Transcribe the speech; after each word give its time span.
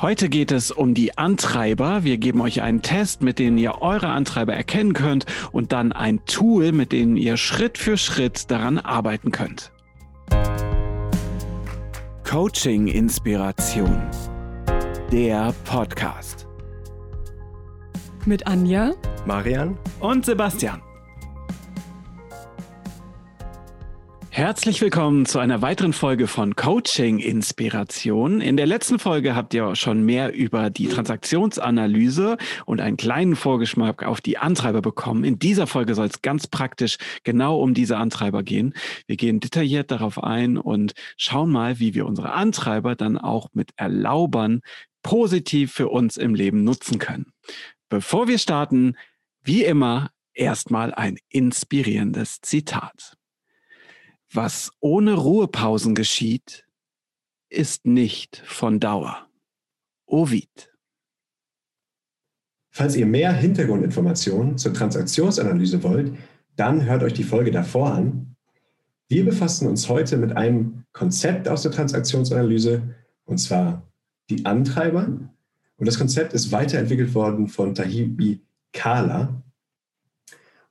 Heute 0.00 0.28
geht 0.28 0.52
es 0.52 0.70
um 0.70 0.94
die 0.94 1.18
Antreiber. 1.18 2.04
Wir 2.04 2.18
geben 2.18 2.40
euch 2.40 2.62
einen 2.62 2.82
Test, 2.82 3.20
mit 3.20 3.40
dem 3.40 3.58
ihr 3.58 3.82
eure 3.82 4.10
Antreiber 4.10 4.54
erkennen 4.54 4.92
könnt 4.92 5.26
und 5.50 5.72
dann 5.72 5.90
ein 5.90 6.24
Tool, 6.24 6.70
mit 6.70 6.92
dem 6.92 7.16
ihr 7.16 7.36
Schritt 7.36 7.78
für 7.78 7.96
Schritt 7.96 8.48
daran 8.48 8.78
arbeiten 8.78 9.32
könnt. 9.32 9.72
Coaching 12.22 12.86
Inspiration. 12.86 14.00
Der 15.10 15.52
Podcast. 15.64 16.46
Mit 18.24 18.46
Anja, 18.46 18.92
Marian 19.26 19.76
und 19.98 20.24
Sebastian. 20.24 20.80
Herzlich 24.30 24.80
willkommen 24.80 25.26
zu 25.26 25.40
einer 25.40 25.62
weiteren 25.62 25.92
Folge 25.92 26.28
von 26.28 26.54
Coaching 26.54 27.18
Inspiration. 27.18 28.40
In 28.40 28.56
der 28.56 28.66
letzten 28.66 28.98
Folge 28.98 29.34
habt 29.34 29.52
ihr 29.52 29.74
schon 29.74 30.04
mehr 30.04 30.32
über 30.32 30.70
die 30.70 30.86
Transaktionsanalyse 30.86 32.36
und 32.64 32.80
einen 32.80 32.96
kleinen 32.96 33.34
Vorgeschmack 33.34 34.04
auf 34.04 34.20
die 34.20 34.38
Antreiber 34.38 34.80
bekommen. 34.80 35.24
In 35.24 35.38
dieser 35.38 35.66
Folge 35.66 35.94
soll 35.94 36.06
es 36.06 36.22
ganz 36.22 36.46
praktisch 36.46 36.98
genau 37.24 37.60
um 37.60 37.74
diese 37.74 37.96
Antreiber 37.96 38.42
gehen. 38.42 38.74
Wir 39.06 39.16
gehen 39.16 39.40
detailliert 39.40 39.90
darauf 39.90 40.22
ein 40.22 40.56
und 40.56 40.92
schauen 41.16 41.50
mal, 41.50 41.80
wie 41.80 41.94
wir 41.94 42.06
unsere 42.06 42.32
Antreiber 42.32 42.94
dann 42.94 43.18
auch 43.18 43.48
mit 43.54 43.72
Erlaubern 43.76 44.60
positiv 45.02 45.72
für 45.72 45.88
uns 45.88 46.16
im 46.16 46.34
Leben 46.34 46.62
nutzen 46.64 46.98
können. 46.98 47.32
Bevor 47.88 48.28
wir 48.28 48.38
starten, 48.38 48.96
wie 49.42 49.64
immer, 49.64 50.10
erstmal 50.34 50.94
ein 50.94 51.18
inspirierendes 51.28 52.40
Zitat. 52.40 53.17
Was 54.32 54.70
ohne 54.80 55.14
Ruhepausen 55.14 55.94
geschieht, 55.94 56.66
ist 57.48 57.86
nicht 57.86 58.42
von 58.44 58.78
Dauer. 58.78 59.26
Ovid. 60.04 60.70
Falls 62.70 62.94
ihr 62.94 63.06
mehr 63.06 63.32
Hintergrundinformationen 63.32 64.58
zur 64.58 64.74
Transaktionsanalyse 64.74 65.82
wollt, 65.82 66.12
dann 66.56 66.84
hört 66.84 67.02
euch 67.02 67.14
die 67.14 67.24
Folge 67.24 67.50
davor 67.50 67.92
an. 67.92 68.36
Wir 69.08 69.24
befassen 69.24 69.66
uns 69.66 69.88
heute 69.88 70.18
mit 70.18 70.36
einem 70.36 70.84
Konzept 70.92 71.48
aus 71.48 71.62
der 71.62 71.72
Transaktionsanalyse, 71.72 72.94
und 73.24 73.38
zwar 73.38 73.90
die 74.28 74.44
Antreiber. 74.44 75.06
Und 75.06 75.88
das 75.88 75.98
Konzept 75.98 76.34
ist 76.34 76.52
weiterentwickelt 76.52 77.14
worden 77.14 77.48
von 77.48 77.74
Tahibi 77.74 78.42
Kala. 78.72 79.42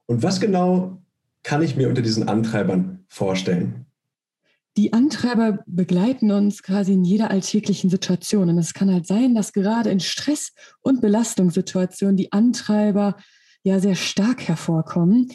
Und 0.05 0.21
was 0.21 0.39
genau 0.39 1.01
kann 1.41 1.63
ich 1.63 1.75
mir 1.75 1.89
unter 1.89 2.03
diesen 2.03 2.27
Antreibern 2.27 2.96
vorstellen? 3.07 3.85
Die 4.77 4.93
Antreiber 4.93 5.63
begleiten 5.65 6.31
uns 6.31 6.61
quasi 6.61 6.93
in 6.93 7.03
jeder 7.03 7.31
alltäglichen 7.31 7.89
Situation. 7.89 8.49
Und 8.49 8.59
es 8.59 8.75
kann 8.75 8.91
halt 8.91 9.07
sein, 9.07 9.33
dass 9.33 9.51
gerade 9.51 9.89
in 9.89 9.99
Stress- 9.99 10.53
und 10.81 11.01
Belastungssituationen 11.01 12.15
die 12.15 12.31
Antreiber 12.31 13.17
ja 13.63 13.79
sehr 13.79 13.95
stark 13.95 14.47
hervorkommen. 14.47 15.31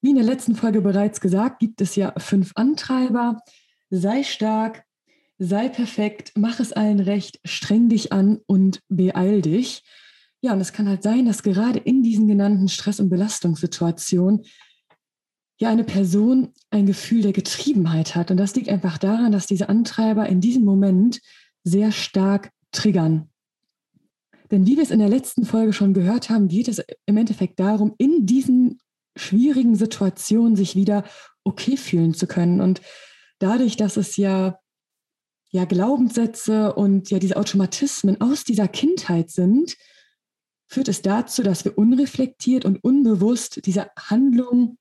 Wie 0.00 0.10
in 0.10 0.16
der 0.16 0.24
letzten 0.24 0.54
Folge 0.54 0.80
bereits 0.80 1.20
gesagt, 1.20 1.58
gibt 1.58 1.82
es 1.82 1.94
ja 1.94 2.14
fünf 2.16 2.52
Antreiber. 2.54 3.38
Sei 3.90 4.22
stark, 4.22 4.84
sei 5.38 5.68
perfekt, 5.68 6.32
mach 6.34 6.58
es 6.58 6.72
allen 6.72 7.00
recht, 7.00 7.38
streng 7.44 7.90
dich 7.90 8.12
an 8.12 8.40
und 8.46 8.80
beeil 8.88 9.42
dich. 9.42 9.82
Ja, 10.40 10.52
und 10.54 10.60
es 10.60 10.72
kann 10.72 10.88
halt 10.88 11.02
sein, 11.02 11.26
dass 11.26 11.42
gerade 11.42 11.78
in 11.78 12.02
diesen 12.02 12.28
genannten 12.28 12.68
Stress- 12.68 13.00
und 13.00 13.10
Belastungssituationen 13.10 14.44
ja 15.58 15.70
eine 15.70 15.84
Person 15.84 16.52
ein 16.70 16.86
Gefühl 16.86 17.22
der 17.22 17.32
Getriebenheit 17.32 18.14
hat. 18.14 18.30
Und 18.30 18.36
das 18.36 18.54
liegt 18.54 18.68
einfach 18.68 18.98
daran, 18.98 19.32
dass 19.32 19.46
diese 19.46 19.68
Antreiber 19.68 20.28
in 20.28 20.40
diesem 20.40 20.64
Moment 20.64 21.20
sehr 21.64 21.92
stark 21.92 22.50
triggern. 22.72 23.30
Denn 24.50 24.66
wie 24.66 24.76
wir 24.76 24.82
es 24.82 24.90
in 24.90 24.98
der 24.98 25.08
letzten 25.08 25.44
Folge 25.44 25.72
schon 25.72 25.94
gehört 25.94 26.30
haben, 26.30 26.48
geht 26.48 26.68
es 26.68 26.82
im 27.06 27.16
Endeffekt 27.16 27.58
darum, 27.58 27.94
in 27.98 28.26
diesen 28.26 28.80
schwierigen 29.16 29.74
Situationen 29.74 30.56
sich 30.56 30.76
wieder 30.76 31.04
okay 31.42 31.76
fühlen 31.76 32.14
zu 32.14 32.26
können. 32.26 32.60
Und 32.60 32.80
dadurch, 33.38 33.76
dass 33.76 33.96
es 33.96 34.16
ja, 34.16 34.58
ja 35.50 35.64
Glaubenssätze 35.64 36.74
und 36.74 37.10
ja 37.10 37.18
diese 37.18 37.36
Automatismen 37.36 38.20
aus 38.20 38.44
dieser 38.44 38.68
Kindheit 38.68 39.30
sind, 39.30 39.76
führt 40.68 40.88
es 40.88 41.02
dazu, 41.02 41.42
dass 41.42 41.64
wir 41.64 41.78
unreflektiert 41.78 42.64
und 42.64 42.82
unbewusst 42.84 43.64
diese 43.66 43.90
Handlung 43.96 44.76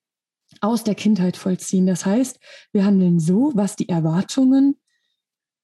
aus 0.61 0.83
der 0.83 0.95
Kindheit 0.95 1.37
vollziehen. 1.37 1.85
Das 1.85 2.05
heißt, 2.05 2.39
wir 2.71 2.85
handeln 2.85 3.19
so, 3.19 3.51
was 3.55 3.75
die 3.75 3.89
Erwartungen 3.89 4.75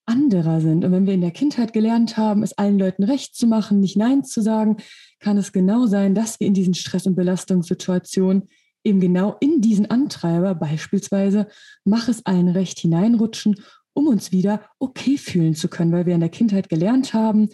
anderer 0.06 0.60
sind. 0.60 0.84
Und 0.84 0.92
wenn 0.92 1.06
wir 1.06 1.14
in 1.14 1.20
der 1.20 1.30
Kindheit 1.30 1.72
gelernt 1.72 2.16
haben, 2.16 2.42
es 2.42 2.58
allen 2.58 2.78
Leuten 2.78 3.04
recht 3.04 3.36
zu 3.36 3.46
machen, 3.46 3.80
nicht 3.80 3.96
Nein 3.96 4.24
zu 4.24 4.40
sagen, 4.40 4.76
kann 5.20 5.36
es 5.36 5.52
genau 5.52 5.86
sein, 5.86 6.14
dass 6.14 6.40
wir 6.40 6.46
in 6.46 6.54
diesen 6.54 6.74
Stress- 6.74 7.06
und 7.06 7.14
Belastungssituationen 7.14 8.48
eben 8.84 9.00
genau 9.00 9.36
in 9.40 9.60
diesen 9.60 9.90
Antreiber, 9.90 10.54
beispielsweise, 10.54 11.46
mach 11.84 12.08
es 12.08 12.26
allen 12.26 12.48
recht 12.48 12.80
hineinrutschen, 12.80 13.56
um 13.94 14.08
uns 14.08 14.32
wieder 14.32 14.62
okay 14.78 15.18
fühlen 15.18 15.54
zu 15.54 15.68
können, 15.68 15.92
weil 15.92 16.06
wir 16.06 16.14
in 16.14 16.20
der 16.20 16.28
Kindheit 16.30 16.68
gelernt 16.68 17.14
haben, 17.14 17.48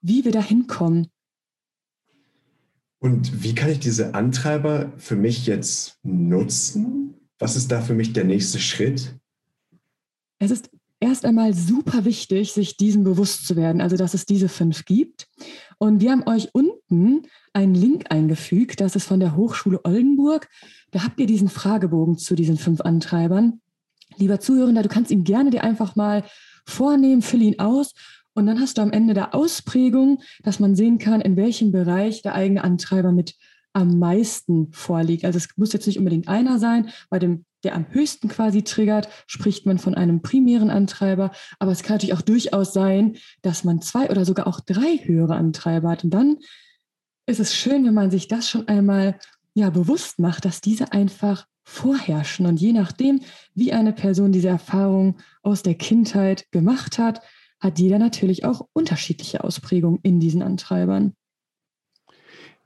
wie 0.00 0.24
wir 0.24 0.32
da 0.32 0.42
hinkommen, 0.42 1.08
und 3.04 3.44
wie 3.44 3.54
kann 3.54 3.68
ich 3.68 3.80
diese 3.80 4.14
Antreiber 4.14 4.90
für 4.96 5.14
mich 5.14 5.46
jetzt 5.46 5.98
nutzen? 6.04 7.12
Was 7.38 7.54
ist 7.54 7.70
da 7.70 7.82
für 7.82 7.92
mich 7.92 8.14
der 8.14 8.24
nächste 8.24 8.58
Schritt? 8.58 9.14
Es 10.38 10.50
ist 10.50 10.70
erst 11.00 11.26
einmal 11.26 11.52
super 11.52 12.06
wichtig, 12.06 12.54
sich 12.54 12.78
diesem 12.78 13.04
bewusst 13.04 13.46
zu 13.46 13.56
werden, 13.56 13.82
also 13.82 13.98
dass 13.98 14.14
es 14.14 14.24
diese 14.24 14.48
fünf 14.48 14.86
gibt. 14.86 15.26
Und 15.76 16.00
wir 16.00 16.12
haben 16.12 16.26
euch 16.26 16.48
unten 16.54 17.26
einen 17.52 17.74
Link 17.74 18.06
eingefügt, 18.08 18.80
das 18.80 18.96
ist 18.96 19.04
von 19.04 19.20
der 19.20 19.36
Hochschule 19.36 19.84
Oldenburg. 19.84 20.48
Da 20.90 21.04
habt 21.04 21.20
ihr 21.20 21.26
diesen 21.26 21.50
Fragebogen 21.50 22.16
zu 22.16 22.34
diesen 22.34 22.56
fünf 22.56 22.80
Antreibern. 22.80 23.60
Lieber 24.16 24.40
Zuhörender, 24.40 24.82
du 24.82 24.88
kannst 24.88 25.10
ihn 25.10 25.24
gerne 25.24 25.50
dir 25.50 25.62
einfach 25.62 25.94
mal 25.94 26.24
vornehmen, 26.66 27.20
füll 27.20 27.42
ihn 27.42 27.58
aus 27.58 27.92
und 28.34 28.46
dann 28.46 28.60
hast 28.60 28.78
du 28.78 28.82
am 28.82 28.92
Ende 28.92 29.14
der 29.14 29.34
Ausprägung, 29.34 30.20
dass 30.42 30.60
man 30.60 30.74
sehen 30.74 30.98
kann, 30.98 31.20
in 31.20 31.36
welchem 31.36 31.72
Bereich 31.72 32.22
der 32.22 32.34
eigene 32.34 32.64
Antreiber 32.64 33.12
mit 33.12 33.34
am 33.72 33.98
meisten 33.98 34.72
vorliegt. 34.72 35.24
Also 35.24 35.38
es 35.38 35.48
muss 35.56 35.72
jetzt 35.72 35.86
nicht 35.86 35.98
unbedingt 35.98 36.28
einer 36.28 36.58
sein, 36.58 36.90
bei 37.10 37.18
dem 37.18 37.44
der 37.64 37.74
am 37.74 37.86
höchsten 37.90 38.28
quasi 38.28 38.62
triggert, 38.62 39.08
spricht 39.26 39.66
man 39.66 39.78
von 39.78 39.94
einem 39.94 40.20
primären 40.20 40.70
Antreiber. 40.70 41.32
Aber 41.58 41.72
es 41.72 41.82
kann 41.82 41.94
natürlich 41.94 42.14
auch 42.14 42.22
durchaus 42.22 42.72
sein, 42.74 43.16
dass 43.42 43.64
man 43.64 43.80
zwei 43.80 44.10
oder 44.10 44.24
sogar 44.24 44.46
auch 44.46 44.60
drei 44.60 44.98
höhere 45.02 45.34
Antreiber 45.34 45.90
hat. 45.90 46.04
Und 46.04 46.10
dann 46.10 46.36
ist 47.26 47.40
es 47.40 47.54
schön, 47.54 47.84
wenn 47.86 47.94
man 47.94 48.10
sich 48.10 48.28
das 48.28 48.48
schon 48.48 48.68
einmal 48.68 49.18
ja 49.54 49.70
bewusst 49.70 50.18
macht, 50.18 50.44
dass 50.44 50.60
diese 50.60 50.92
einfach 50.92 51.46
vorherrschen. 51.62 52.46
Und 52.46 52.60
je 52.60 52.72
nachdem, 52.72 53.20
wie 53.54 53.72
eine 53.72 53.94
Person 53.94 54.30
diese 54.30 54.48
Erfahrung 54.48 55.16
aus 55.42 55.62
der 55.62 55.74
Kindheit 55.74 56.44
gemacht 56.50 56.98
hat, 56.98 57.22
hat 57.64 57.78
jeder 57.78 57.98
natürlich 57.98 58.44
auch 58.44 58.68
unterschiedliche 58.74 59.42
Ausprägungen 59.42 59.98
in 60.02 60.20
diesen 60.20 60.42
Antreibern. 60.42 61.14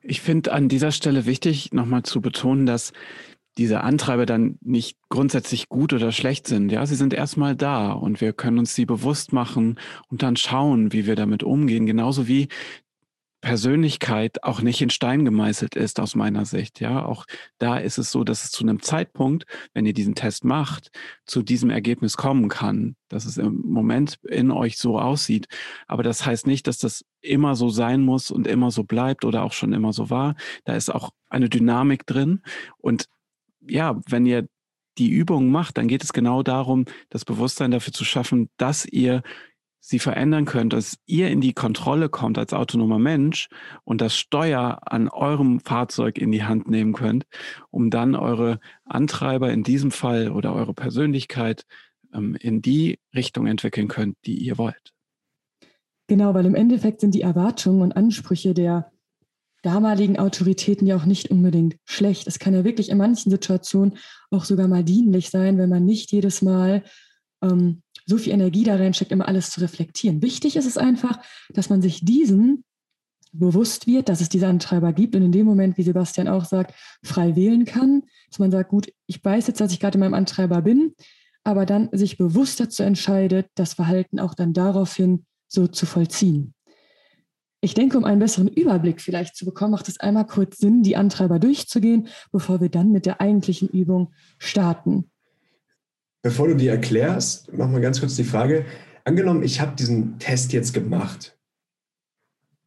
Ich 0.02 0.20
finde 0.20 0.52
an 0.52 0.68
dieser 0.68 0.92
Stelle 0.92 1.26
wichtig, 1.26 1.72
nochmal 1.72 2.02
zu 2.02 2.20
betonen, 2.20 2.66
dass 2.66 2.92
diese 3.58 3.82
Antreiber 3.82 4.24
dann 4.24 4.58
nicht 4.60 4.96
grundsätzlich 5.08 5.68
gut 5.68 5.92
oder 5.92 6.12
schlecht 6.12 6.46
sind. 6.46 6.70
Ja, 6.70 6.86
sie 6.86 6.94
sind 6.94 7.12
erstmal 7.12 7.56
da 7.56 7.92
und 7.92 8.20
wir 8.20 8.32
können 8.32 8.58
uns 8.58 8.74
sie 8.74 8.86
bewusst 8.86 9.32
machen 9.32 9.78
und 10.08 10.22
dann 10.22 10.36
schauen, 10.36 10.92
wie 10.92 11.06
wir 11.06 11.16
damit 11.16 11.42
umgehen. 11.42 11.84
Genauso 11.84 12.28
wie 12.28 12.48
Persönlichkeit 13.48 14.44
auch 14.44 14.60
nicht 14.60 14.82
in 14.82 14.90
Stein 14.90 15.24
gemeißelt 15.24 15.74
ist 15.74 16.00
aus 16.00 16.14
meiner 16.14 16.44
Sicht. 16.44 16.80
Ja, 16.80 17.06
auch 17.06 17.24
da 17.56 17.78
ist 17.78 17.96
es 17.96 18.10
so, 18.10 18.22
dass 18.22 18.44
es 18.44 18.50
zu 18.50 18.62
einem 18.62 18.82
Zeitpunkt, 18.82 19.46
wenn 19.72 19.86
ihr 19.86 19.94
diesen 19.94 20.14
Test 20.14 20.44
macht, 20.44 20.90
zu 21.24 21.42
diesem 21.42 21.70
Ergebnis 21.70 22.18
kommen 22.18 22.50
kann, 22.50 22.94
dass 23.08 23.24
es 23.24 23.38
im 23.38 23.62
Moment 23.64 24.18
in 24.28 24.50
euch 24.50 24.76
so 24.76 25.00
aussieht. 25.00 25.46
Aber 25.86 26.02
das 26.02 26.26
heißt 26.26 26.46
nicht, 26.46 26.66
dass 26.66 26.76
das 26.76 27.06
immer 27.22 27.54
so 27.56 27.70
sein 27.70 28.02
muss 28.02 28.30
und 28.30 28.46
immer 28.46 28.70
so 28.70 28.84
bleibt 28.84 29.24
oder 29.24 29.44
auch 29.44 29.54
schon 29.54 29.72
immer 29.72 29.94
so 29.94 30.10
war. 30.10 30.34
Da 30.66 30.76
ist 30.76 30.94
auch 30.94 31.08
eine 31.30 31.48
Dynamik 31.48 32.04
drin. 32.04 32.42
Und 32.76 33.06
ja, 33.66 33.98
wenn 34.10 34.26
ihr 34.26 34.46
die 34.98 35.08
Übung 35.08 35.50
macht, 35.50 35.78
dann 35.78 35.88
geht 35.88 36.04
es 36.04 36.12
genau 36.12 36.42
darum, 36.42 36.84
das 37.08 37.24
Bewusstsein 37.24 37.70
dafür 37.70 37.94
zu 37.94 38.04
schaffen, 38.04 38.50
dass 38.58 38.84
ihr 38.84 39.22
sie 39.80 39.98
verändern 39.98 40.44
könnt, 40.44 40.72
dass 40.72 40.98
ihr 41.06 41.28
in 41.28 41.40
die 41.40 41.52
Kontrolle 41.52 42.08
kommt 42.08 42.38
als 42.38 42.52
autonomer 42.52 42.98
Mensch 42.98 43.48
und 43.84 44.00
das 44.00 44.16
Steuer 44.16 44.80
an 44.82 45.08
eurem 45.08 45.60
Fahrzeug 45.60 46.18
in 46.18 46.32
die 46.32 46.44
Hand 46.44 46.68
nehmen 46.68 46.92
könnt, 46.92 47.26
um 47.70 47.90
dann 47.90 48.14
eure 48.14 48.60
Antreiber 48.84 49.52
in 49.52 49.62
diesem 49.62 49.90
Fall 49.90 50.30
oder 50.30 50.54
eure 50.54 50.74
Persönlichkeit 50.74 51.64
ähm, 52.12 52.36
in 52.40 52.62
die 52.62 52.98
Richtung 53.14 53.46
entwickeln 53.46 53.88
könnt, 53.88 54.16
die 54.24 54.38
ihr 54.38 54.58
wollt. 54.58 54.92
Genau, 56.06 56.34
weil 56.34 56.46
im 56.46 56.54
Endeffekt 56.54 57.00
sind 57.00 57.14
die 57.14 57.20
Erwartungen 57.20 57.82
und 57.82 57.96
Ansprüche 57.96 58.54
der 58.54 58.90
damaligen 59.62 60.18
Autoritäten 60.18 60.86
ja 60.86 60.96
auch 60.96 61.04
nicht 61.04 61.30
unbedingt 61.30 61.76
schlecht. 61.84 62.26
Es 62.26 62.38
kann 62.38 62.54
ja 62.54 62.64
wirklich 62.64 62.88
in 62.88 62.98
manchen 62.98 63.30
Situationen 63.30 63.98
auch 64.30 64.44
sogar 64.44 64.68
mal 64.68 64.84
dienlich 64.84 65.30
sein, 65.30 65.58
wenn 65.58 65.68
man 65.68 65.84
nicht 65.84 66.12
jedes 66.12 66.42
Mal 66.42 66.84
ähm, 67.42 67.82
so 68.08 68.16
viel 68.16 68.32
Energie 68.32 68.64
da 68.64 68.76
reinsteckt, 68.76 69.12
immer 69.12 69.28
alles 69.28 69.50
zu 69.50 69.60
reflektieren. 69.60 70.22
Wichtig 70.22 70.56
ist 70.56 70.66
es 70.66 70.78
einfach, 70.78 71.20
dass 71.50 71.68
man 71.68 71.82
sich 71.82 72.04
diesen 72.04 72.64
bewusst 73.32 73.86
wird, 73.86 74.08
dass 74.08 74.22
es 74.22 74.30
diese 74.30 74.46
Antreiber 74.46 74.94
gibt 74.94 75.14
und 75.14 75.22
in 75.22 75.32
dem 75.32 75.44
Moment, 75.44 75.76
wie 75.76 75.82
Sebastian 75.82 76.26
auch 76.26 76.46
sagt, 76.46 76.74
frei 77.02 77.36
wählen 77.36 77.66
kann, 77.66 78.02
dass 78.30 78.38
man 78.38 78.50
sagt, 78.50 78.70
gut, 78.70 78.90
ich 79.06 79.22
weiß 79.22 79.46
jetzt, 79.46 79.60
dass 79.60 79.72
ich 79.72 79.80
gerade 79.80 79.96
in 79.96 80.00
meinem 80.00 80.14
Antreiber 80.14 80.62
bin, 80.62 80.94
aber 81.44 81.66
dann 81.66 81.90
sich 81.92 82.16
bewusst 82.16 82.60
dazu 82.60 82.82
entscheidet, 82.82 83.48
das 83.54 83.74
Verhalten 83.74 84.18
auch 84.18 84.32
dann 84.32 84.54
daraufhin 84.54 85.26
so 85.46 85.66
zu 85.66 85.84
vollziehen. 85.84 86.54
Ich 87.60 87.74
denke, 87.74 87.98
um 87.98 88.04
einen 88.04 88.20
besseren 88.20 88.48
Überblick 88.48 89.02
vielleicht 89.02 89.36
zu 89.36 89.44
bekommen, 89.44 89.72
macht 89.72 89.88
es 89.88 90.00
einmal 90.00 90.26
kurz 90.26 90.56
Sinn, 90.56 90.82
die 90.82 90.96
Antreiber 90.96 91.38
durchzugehen, 91.38 92.08
bevor 92.32 92.60
wir 92.60 92.70
dann 92.70 92.92
mit 92.92 93.04
der 93.04 93.20
eigentlichen 93.20 93.68
Übung 93.68 94.14
starten. 94.38 95.10
Bevor 96.22 96.48
du 96.48 96.56
die 96.56 96.66
erklärst, 96.66 97.52
machen 97.52 97.72
wir 97.72 97.80
ganz 97.80 98.00
kurz 98.00 98.16
die 98.16 98.24
Frage. 98.24 98.64
Angenommen, 99.04 99.42
ich 99.42 99.60
habe 99.60 99.76
diesen 99.76 100.18
Test 100.18 100.52
jetzt 100.52 100.74
gemacht. 100.74 101.38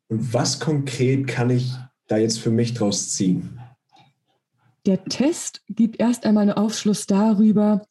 Und 0.07 0.33
was 0.33 0.59
konkret 0.59 1.27
kann 1.27 1.49
ich 1.49 1.73
da 2.07 2.17
jetzt 2.17 2.39
für 2.39 2.49
mich 2.49 2.73
draus 2.73 3.13
ziehen? 3.13 3.59
Der 4.85 5.03
Test 5.05 5.61
gibt 5.69 5.99
erst 5.99 6.25
einmal 6.25 6.43
einen 6.43 6.53
Aufschluss 6.53 7.05
darüber, 7.05 7.85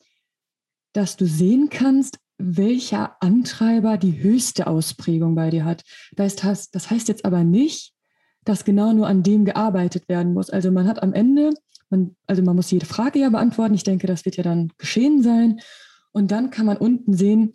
dass 0.92 1.16
du 1.16 1.26
sehen 1.26 1.68
kannst, 1.70 2.18
welcher 2.36 3.16
Antreiber 3.22 3.96
die 3.96 4.22
höchste 4.22 4.66
Ausprägung 4.66 5.34
bei 5.34 5.50
dir 5.50 5.64
hat. 5.64 5.82
Das 6.16 6.42
heißt, 6.42 6.74
das 6.74 6.90
heißt 6.90 7.08
jetzt 7.08 7.24
aber 7.24 7.44
nicht, 7.44 7.92
dass 8.44 8.64
genau 8.64 8.92
nur 8.92 9.06
an 9.06 9.22
dem 9.22 9.44
gearbeitet 9.44 10.08
werden 10.08 10.32
muss. 10.32 10.50
Also 10.50 10.70
man 10.70 10.88
hat 10.88 11.02
am 11.02 11.12
Ende, 11.12 11.50
man, 11.90 12.16
also 12.26 12.42
man 12.42 12.56
muss 12.56 12.70
jede 12.70 12.86
Frage 12.86 13.18
ja 13.18 13.28
beantworten. 13.28 13.74
Ich 13.74 13.84
denke, 13.84 14.06
das 14.06 14.24
wird 14.24 14.36
ja 14.36 14.42
dann 14.42 14.72
geschehen 14.78 15.22
sein. 15.22 15.60
Und 16.12 16.30
dann 16.30 16.50
kann 16.50 16.66
man 16.66 16.76
unten 16.76 17.14
sehen, 17.14 17.52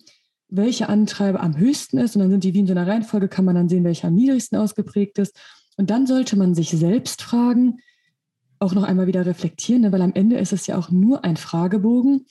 welcher 0.47 0.89
Antreiber 0.89 1.41
am 1.41 1.57
höchsten 1.57 1.97
ist. 1.97 2.15
Und 2.15 2.21
dann 2.21 2.31
sind 2.31 2.43
die 2.43 2.53
wie 2.53 2.59
in 2.59 2.67
so 2.67 2.73
einer 2.73 2.87
Reihenfolge, 2.87 3.27
kann 3.27 3.45
man 3.45 3.55
dann 3.55 3.69
sehen, 3.69 3.83
welcher 3.83 4.09
am 4.09 4.15
niedrigsten 4.15 4.57
ausgeprägt 4.57 5.17
ist. 5.17 5.37
Und 5.77 5.89
dann 5.89 6.07
sollte 6.07 6.37
man 6.37 6.55
sich 6.55 6.69
selbst 6.69 7.21
fragen, 7.21 7.79
auch 8.59 8.73
noch 8.73 8.83
einmal 8.83 9.07
wieder 9.07 9.25
reflektieren, 9.25 9.81
ne, 9.81 9.91
weil 9.91 10.01
am 10.01 10.13
Ende 10.13 10.37
ist 10.37 10.53
es 10.53 10.67
ja 10.67 10.77
auch 10.77 10.89
nur 10.89 11.25
ein 11.25 11.35
Fragebogen 11.35 12.25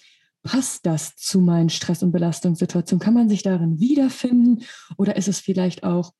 passt 0.44 0.86
das 0.86 1.16
zu 1.16 1.40
meinen 1.40 1.70
Stress- 1.70 2.04
und 2.04 2.12
Belastungssituationen? 2.12 3.02
Kann 3.02 3.14
man 3.14 3.28
sich 3.28 3.42
darin 3.42 3.80
wiederfinden 3.80 4.62
oder 4.96 5.16
ist 5.16 5.26
es 5.26 5.40
vielleicht 5.40 5.82
auch 5.82 6.12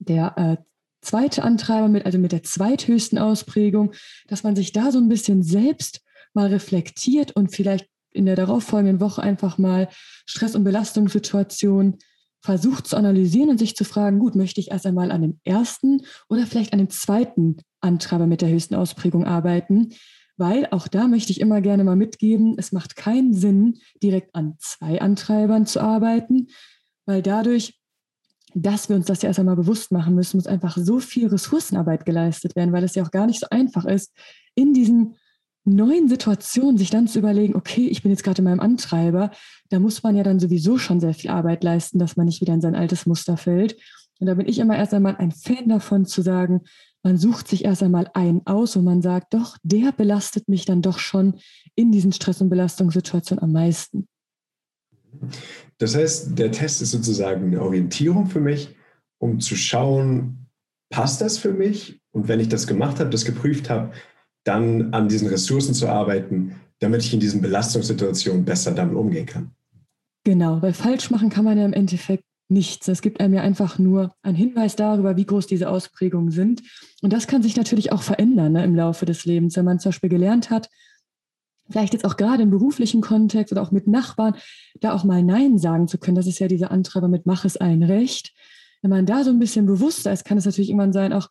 der 0.00 0.36
äh, 0.36 0.56
zweite 1.02 1.42
Antreiber 1.42 1.88
mit, 1.88 2.06
also 2.06 2.18
mit 2.18 2.32
der 2.32 2.42
zweithöchsten 2.42 3.18
Ausprägung, 3.18 3.92
dass 4.28 4.42
man 4.42 4.56
sich 4.56 4.72
da 4.72 4.90
so 4.90 4.98
ein 4.98 5.08
bisschen 5.08 5.42
selbst 5.42 6.00
mal 6.32 6.48
reflektiert 6.48 7.32
und 7.32 7.54
vielleicht 7.54 7.88
in 8.12 8.26
der 8.26 8.36
darauffolgenden 8.36 9.00
Woche 9.00 9.22
einfach 9.22 9.58
mal 9.58 9.88
Stress- 10.26 10.54
und 10.54 10.64
Belastungssituationen 10.64 11.98
versucht 12.40 12.86
zu 12.86 12.96
analysieren 12.96 13.50
und 13.50 13.58
sich 13.58 13.76
zu 13.76 13.84
fragen, 13.84 14.18
gut, 14.18 14.34
möchte 14.34 14.60
ich 14.60 14.70
erst 14.70 14.86
einmal 14.86 15.12
an 15.12 15.22
dem 15.22 15.40
ersten 15.44 16.02
oder 16.28 16.46
vielleicht 16.46 16.72
an 16.72 16.78
dem 16.78 16.90
zweiten 16.90 17.56
Antreiber 17.80 18.26
mit 18.26 18.40
der 18.40 18.48
höchsten 18.48 18.74
Ausprägung 18.74 19.24
arbeiten? 19.24 19.94
weil 20.36 20.66
auch 20.70 20.88
da 20.88 21.08
möchte 21.08 21.30
ich 21.32 21.40
immer 21.40 21.60
gerne 21.60 21.84
mal 21.84 21.96
mitgeben, 21.96 22.56
es 22.58 22.72
macht 22.72 22.96
keinen 22.96 23.32
Sinn, 23.32 23.78
direkt 24.02 24.34
an 24.34 24.56
zwei 24.58 25.00
Antreibern 25.00 25.66
zu 25.66 25.80
arbeiten, 25.80 26.48
weil 27.06 27.22
dadurch, 27.22 27.78
dass 28.54 28.88
wir 28.88 28.96
uns 28.96 29.06
das 29.06 29.22
ja 29.22 29.28
erst 29.28 29.38
einmal 29.38 29.56
bewusst 29.56 29.92
machen 29.92 30.14
müssen, 30.14 30.36
muss 30.36 30.46
einfach 30.46 30.76
so 30.76 31.00
viel 31.00 31.28
Ressourcenarbeit 31.28 32.04
geleistet 32.04 32.56
werden, 32.56 32.72
weil 32.72 32.84
es 32.84 32.94
ja 32.94 33.02
auch 33.02 33.10
gar 33.10 33.26
nicht 33.26 33.40
so 33.40 33.46
einfach 33.50 33.84
ist, 33.84 34.12
in 34.54 34.74
diesen 34.74 35.16
neuen 35.64 36.08
Situationen 36.08 36.78
sich 36.78 36.90
dann 36.90 37.06
zu 37.06 37.18
überlegen, 37.18 37.54
okay, 37.54 37.86
ich 37.86 38.02
bin 38.02 38.10
jetzt 38.10 38.24
gerade 38.24 38.38
in 38.38 38.44
meinem 38.44 38.60
Antreiber, 38.60 39.30
da 39.70 39.78
muss 39.78 40.02
man 40.02 40.16
ja 40.16 40.22
dann 40.22 40.40
sowieso 40.40 40.78
schon 40.78 41.00
sehr 41.00 41.14
viel 41.14 41.30
Arbeit 41.30 41.62
leisten, 41.62 41.98
dass 41.98 42.16
man 42.16 42.26
nicht 42.26 42.40
wieder 42.40 42.54
in 42.54 42.60
sein 42.60 42.74
altes 42.74 43.06
Muster 43.06 43.36
fällt. 43.36 43.76
Und 44.18 44.26
da 44.26 44.34
bin 44.34 44.48
ich 44.48 44.58
immer 44.58 44.76
erst 44.76 44.94
einmal 44.94 45.16
ein 45.16 45.32
Fan 45.32 45.68
davon 45.68 46.06
zu 46.06 46.22
sagen, 46.22 46.62
man 47.02 47.18
sucht 47.18 47.48
sich 47.48 47.64
erst 47.64 47.82
einmal 47.82 48.08
einen 48.14 48.46
aus 48.46 48.76
und 48.76 48.84
man 48.84 49.02
sagt, 49.02 49.34
doch, 49.34 49.56
der 49.62 49.92
belastet 49.92 50.48
mich 50.48 50.64
dann 50.64 50.82
doch 50.82 50.98
schon 50.98 51.34
in 51.74 51.90
diesen 51.90 52.12
Stress- 52.12 52.40
und 52.40 52.48
Belastungssituationen 52.48 53.42
am 53.42 53.52
meisten. 53.52 54.08
Das 55.78 55.94
heißt, 55.96 56.38
der 56.38 56.52
Test 56.52 56.82
ist 56.82 56.92
sozusagen 56.92 57.46
eine 57.46 57.62
Orientierung 57.62 58.26
für 58.26 58.40
mich, 58.40 58.74
um 59.18 59.40
zu 59.40 59.56
schauen, 59.56 60.46
passt 60.90 61.20
das 61.20 61.38
für 61.38 61.52
mich? 61.52 62.00
Und 62.12 62.28
wenn 62.28 62.40
ich 62.40 62.48
das 62.48 62.66
gemacht 62.66 63.00
habe, 63.00 63.10
das 63.10 63.24
geprüft 63.24 63.70
habe, 63.70 63.92
dann 64.44 64.92
an 64.92 65.08
diesen 65.08 65.28
Ressourcen 65.28 65.74
zu 65.74 65.88
arbeiten, 65.88 66.56
damit 66.80 67.02
ich 67.02 67.14
in 67.14 67.20
diesen 67.20 67.40
Belastungssituationen 67.40 68.44
besser 68.44 68.72
damit 68.72 68.96
umgehen 68.96 69.26
kann. 69.26 69.52
Genau, 70.24 70.60
weil 70.62 70.72
falsch 70.72 71.10
machen 71.10 71.30
kann 71.30 71.44
man 71.44 71.58
ja 71.58 71.64
im 71.64 71.72
Endeffekt 71.72 72.24
nichts. 72.48 72.86
Es 72.88 73.02
gibt 73.02 73.20
einem 73.20 73.34
ja 73.34 73.42
einfach 73.42 73.78
nur 73.78 74.14
einen 74.22 74.36
Hinweis 74.36 74.76
darüber, 74.76 75.16
wie 75.16 75.24
groß 75.24 75.46
diese 75.46 75.68
Ausprägungen 75.68 76.30
sind. 76.30 76.62
Und 77.00 77.12
das 77.12 77.26
kann 77.26 77.42
sich 77.42 77.56
natürlich 77.56 77.92
auch 77.92 78.02
verändern 78.02 78.52
ne, 78.52 78.64
im 78.64 78.74
Laufe 78.74 79.06
des 79.06 79.24
Lebens. 79.24 79.56
Wenn 79.56 79.64
man 79.64 79.80
zum 79.80 79.90
Beispiel 79.90 80.10
gelernt 80.10 80.50
hat, 80.50 80.68
vielleicht 81.72 81.92
jetzt 81.92 82.04
auch 82.04 82.16
gerade 82.16 82.42
im 82.42 82.50
beruflichen 82.50 83.00
Kontext 83.00 83.52
oder 83.52 83.62
auch 83.62 83.70
mit 83.70 83.88
Nachbarn, 83.88 84.34
da 84.80 84.94
auch 84.94 85.04
mal 85.04 85.22
Nein 85.22 85.58
sagen 85.58 85.88
zu 85.88 85.98
können. 85.98 86.16
Das 86.16 86.26
ist 86.26 86.38
ja 86.38 86.48
dieser 86.48 86.70
Antreiber 86.70 87.08
mit 87.08 87.26
Mach 87.26 87.44
es 87.44 87.56
ein 87.56 87.82
Recht. 87.82 88.32
Wenn 88.82 88.90
man 88.90 89.06
da 89.06 89.24
so 89.24 89.30
ein 89.30 89.38
bisschen 89.38 89.66
bewusster 89.66 90.12
ist, 90.12 90.24
kann 90.24 90.38
es 90.38 90.44
natürlich 90.44 90.70
irgendwann 90.70 90.92
sein, 90.92 91.12
auch 91.12 91.28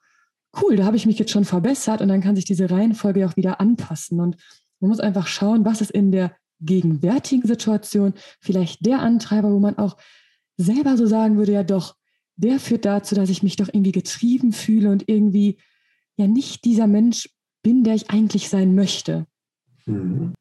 cool, 0.62 0.76
da 0.76 0.86
habe 0.86 0.98
ich 0.98 1.06
mich 1.06 1.20
jetzt 1.20 1.32
schon 1.32 1.46
verbessert 1.46 2.02
und 2.02 2.10
dann 2.10 2.22
kann 2.22 2.36
sich 2.36 2.46
diese 2.46 2.70
Reihenfolge 2.70 3.26
auch 3.26 3.38
wieder 3.38 3.62
anpassen. 3.62 4.20
Und 4.20 4.38
man 4.80 4.90
muss 4.90 5.00
einfach 5.00 5.28
schauen, 5.28 5.66
was 5.66 5.82
ist 5.82 5.92
in 5.92 6.12
der 6.12 6.36
gegenwärtigen 6.60 7.48
Situation 7.48 8.14
vielleicht 8.40 8.86
der 8.86 9.00
Antreiber, 9.00 9.52
wo 9.52 9.60
man 9.60 9.78
auch 9.78 9.98
selber 10.58 10.98
so 10.98 11.08
sagen 11.08 11.38
würde, 11.38 11.54
ja 11.54 11.64
doch, 11.64 11.96
der 12.36 12.60
führt 12.60 12.86
dazu, 12.86 13.16
dass 13.16 13.30
ich 13.30 13.44
mich 13.44 13.56
doch 13.56 13.68
irgendwie 13.68 13.92
getrieben 13.92 14.54
fühle 14.54 14.92
und 14.92 15.08
irgendwie 15.08 15.58
ja 16.18 16.28
nicht 16.28 16.66
dieser 16.66 16.88
Mensch 16.88 17.30
bin, 17.64 17.84
der 17.84 17.96
ich 17.96 18.10
eigentlich 18.10 18.50
sein 18.50 18.76
möchte. 18.76 19.28
Mhm. 19.86 20.34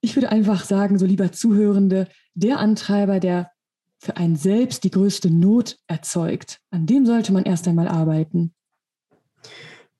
Ich 0.00 0.16
würde 0.16 0.30
einfach 0.30 0.64
sagen, 0.64 0.98
so 0.98 1.06
lieber 1.06 1.32
Zuhörende, 1.32 2.08
der 2.34 2.58
Antreiber, 2.58 3.20
der 3.20 3.52
für 3.98 4.16
einen 4.16 4.34
selbst 4.34 4.82
die 4.82 4.90
größte 4.90 5.30
Not 5.30 5.78
erzeugt, 5.86 6.60
an 6.70 6.86
dem 6.86 7.06
sollte 7.06 7.32
man 7.32 7.44
erst 7.44 7.68
einmal 7.68 7.86
arbeiten. 7.86 8.52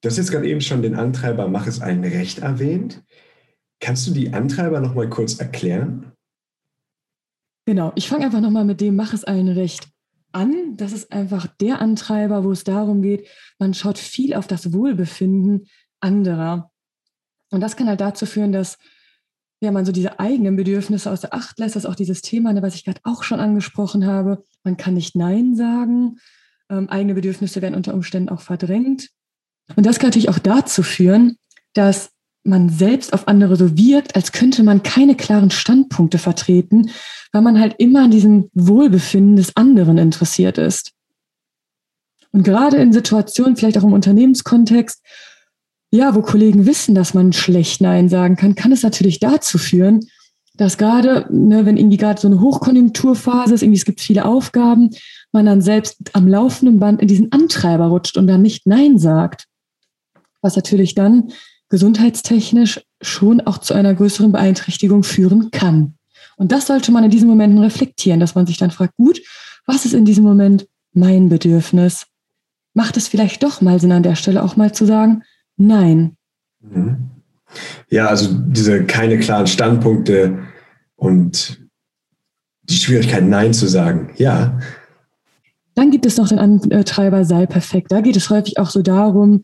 Du 0.01 0.09
hast 0.09 0.17
jetzt 0.17 0.33
gerade 0.33 0.49
eben 0.49 0.61
schon 0.61 0.83
den 0.83 0.97
Antreiber 0.97 1.47
Mach 1.47 1.69
es 1.69 1.81
ein 1.81 2.03
Recht 2.03 2.41
erwähnt. 2.41 3.05
Kannst 3.79 4.07
du 4.09 4.13
die 4.13 4.33
Antreiber 4.33 4.81
noch 4.81 4.95
mal 4.95 5.09
kurz 5.09 5.39
erklären? 5.39 6.13
Genau, 7.65 7.93
ich 7.95 8.09
fange 8.09 8.25
einfach 8.25 8.41
nochmal 8.41 8.65
mit 8.65 8.81
dem 8.81 8.97
Mach 8.97 9.13
es 9.13 9.23
allen 9.23 9.49
recht 9.49 9.89
an. 10.33 10.77
Das 10.77 10.93
ist 10.93 11.13
einfach 11.13 11.47
der 11.47 11.81
Antreiber, 11.81 12.43
wo 12.43 12.51
es 12.51 12.65
darum 12.65 13.03
geht, 13.03 13.29
man 13.61 13.75
schaut 13.75 13.99
viel 13.99 14.35
auf 14.35 14.49
das 14.49 14.73
Wohlbefinden 14.73 15.69
anderer. 16.01 16.72
Und 17.53 17.61
das 17.61 17.77
kann 17.77 17.89
halt 17.89 18.01
dazu 18.01 18.27
führen, 18.27 18.53
dass 18.53 18.79
ja, 19.61 19.71
man 19.71 19.85
so 19.85 19.93
diese 19.93 20.19
eigenen 20.19 20.57
Bedürfnisse 20.57 21.11
außer 21.11 21.33
Acht 21.33 21.59
lässt. 21.61 21.77
Das 21.77 21.85
ist 21.85 21.91
auch 21.91 21.95
dieses 21.95 22.21
Thema, 22.21 22.53
ne, 22.53 22.63
was 22.63 22.75
ich 22.75 22.85
gerade 22.85 23.01
auch 23.05 23.23
schon 23.23 23.39
angesprochen 23.39 24.07
habe. 24.07 24.43
Man 24.65 24.77
kann 24.77 24.95
nicht 24.95 25.15
Nein 25.15 25.55
sagen. 25.55 26.17
Ähm, 26.69 26.89
eigene 26.89 27.15
Bedürfnisse 27.15 27.63
werden 27.63 27.77
unter 27.77 27.95
Umständen 27.95 28.31
auch 28.31 28.41
verdrängt. 28.41 29.11
Und 29.77 29.87
das 29.87 29.99
kann 29.99 30.09
natürlich 30.09 30.31
auch 30.31 30.41
dazu 30.41 30.83
führen, 30.83 31.37
dass 31.75 32.11
man 32.45 32.71
selbst 32.71 33.13
auf 33.13 33.29
andere 33.29 33.55
so 33.55 33.77
wirkt, 33.77 34.17
als 34.17 34.33
könnte 34.33 34.65
man 34.65 34.83
keine 34.83 35.15
klaren 35.15 35.51
Standpunkte 35.51 36.19
vertreten, 36.19 36.91
weil 37.31 37.43
man 37.43 37.61
halt 37.61 37.77
immer 37.79 38.03
an 38.03 38.11
diesem 38.11 38.51
Wohlbefinden 38.55 39.37
des 39.37 39.57
anderen 39.57 39.97
interessiert 39.97 40.59
ist. 40.59 40.93
Und 42.33 42.43
gerade 42.43 42.79
in 42.79 42.93
Situationen, 42.93 43.57
vielleicht 43.57 43.79
auch 43.79 43.85
im 43.85 43.93
Unternehmenskontext, 43.93 45.03
ja, 45.93 46.15
wo 46.15 46.23
Kollegen 46.23 46.67
wissen, 46.67 46.95
dass 46.95 47.13
man 47.13 47.33
schlecht 47.35 47.83
Nein 47.83 48.09
sagen 48.09 48.37
kann, 48.37 48.55
kann 48.55 48.73
es 48.73 48.83
natürlich 48.83 49.21
dazu 49.21 49.59
führen, 49.59 50.01
dass 50.55 50.79
gerade, 50.79 51.27
ne, 51.31 51.67
wenn 51.67 51.77
irgendwie 51.77 51.99
gerade 51.99 52.21
so 52.21 52.29
eine 52.29 52.41
Hochkonjunkturphase 52.41 53.55
ist, 53.55 53.63
irgendwie 53.63 53.79
es 53.79 53.85
gibt 53.85 54.01
viele 54.01 54.25
Aufgaben, 54.25 54.91
man 55.33 55.47
dann 55.47 55.61
selbst 55.61 55.99
am 56.15 56.27
laufenden 56.27 56.79
Band 56.79 57.01
in 57.03 57.09
diesen 57.09 57.31
Antreiber 57.31 57.87
rutscht 57.87 58.17
und 58.17 58.27
dann 58.27 58.43
nicht 58.43 58.67
Nein 58.67 58.99
sagt. 58.99 59.47
Was 60.41 60.57
natürlich 60.57 60.95
dann 60.95 61.31
gesundheitstechnisch 61.69 62.81
schon 63.03 63.43
auch 63.43 63.59
zu 63.59 63.75
einer 63.75 63.95
größeren 63.95 64.33
Beeinträchtigung 64.33 65.05
führen 65.05 65.51
kann. 65.51 65.95
Und 66.37 66.53
das 66.53 66.67
sollte 66.67 66.91
man 66.91 67.05
in 67.05 67.11
diesen 67.11 67.29
Momenten 67.29 67.59
reflektieren, 67.59 68.21
dass 68.21 68.35
man 68.35 68.47
sich 68.47 68.57
dann 68.57 68.71
fragt, 68.71 68.97
gut, 68.97 69.21
was 69.67 69.85
ist 69.85 69.95
in 69.95 70.05
diesem 70.05 70.25
Moment 70.25 70.67
mein 70.93 71.29
Bedürfnis? 71.29 72.07
Macht 72.75 72.97
es 72.97 73.09
vielleicht 73.09 73.43
doch 73.43 73.61
mal 73.61 73.79
Sinn 73.79 73.93
an 73.93 74.03
der 74.03 74.17
Stelle 74.17 74.43
auch 74.43 74.57
mal 74.57 74.73
zu 74.73 74.87
sagen, 74.87 75.23
nein. 75.67 76.17
Mhm. 76.61 77.11
Ja, 77.91 78.07
also 78.07 78.29
diese 78.33 78.85
keine 78.85 79.19
klaren 79.19 79.47
Standpunkte 79.47 80.39
und 80.97 81.61
die 82.63 82.75
Schwierigkeit, 82.75 83.25
Nein 83.25 83.53
zu 83.53 83.67
sagen. 83.67 84.11
Ja. 84.17 84.59
Dann 85.75 85.91
gibt 85.91 86.07
es 86.07 86.17
noch 86.17 86.29
den 86.29 86.39
Antreiber 86.39 87.25
sei 87.25 87.47
perfekt. 87.47 87.93
Da 87.93 88.01
geht 88.01 88.17
es 88.17 88.31
häufig 88.31 88.59
auch 88.59 88.71
so 88.71 88.83
darum, 88.83 89.43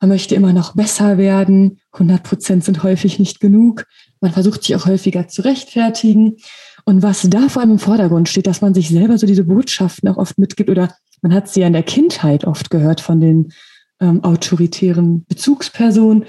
man 0.00 0.10
möchte 0.10 0.34
immer 0.34 0.52
noch 0.52 0.74
besser 0.74 1.18
werden. 1.18 1.80
100 1.92 2.22
Prozent 2.22 2.64
sind 2.64 2.82
häufig 2.82 3.18
nicht 3.18 3.40
genug. 3.40 3.84
Man 4.20 4.32
versucht 4.32 4.62
sich 4.62 4.76
auch 4.76 4.86
häufiger 4.86 5.28
zu 5.28 5.42
rechtfertigen. 5.42 6.36
Und 6.84 7.02
was 7.02 7.22
da 7.28 7.48
vor 7.48 7.62
allem 7.62 7.72
im 7.72 7.78
Vordergrund 7.78 8.28
steht, 8.28 8.46
dass 8.46 8.60
man 8.60 8.74
sich 8.74 8.88
selber 8.88 9.18
so 9.18 9.26
diese 9.26 9.44
Botschaften 9.44 10.08
auch 10.08 10.16
oft 10.16 10.38
mitgibt 10.38 10.70
oder 10.70 10.94
man 11.20 11.34
hat 11.34 11.48
sie 11.48 11.60
ja 11.60 11.66
in 11.66 11.72
der 11.72 11.82
Kindheit 11.82 12.44
oft 12.44 12.70
gehört 12.70 13.00
von 13.00 13.20
den 13.20 13.52
ähm, 14.00 14.22
autoritären 14.24 15.24
Bezugspersonen, 15.26 16.24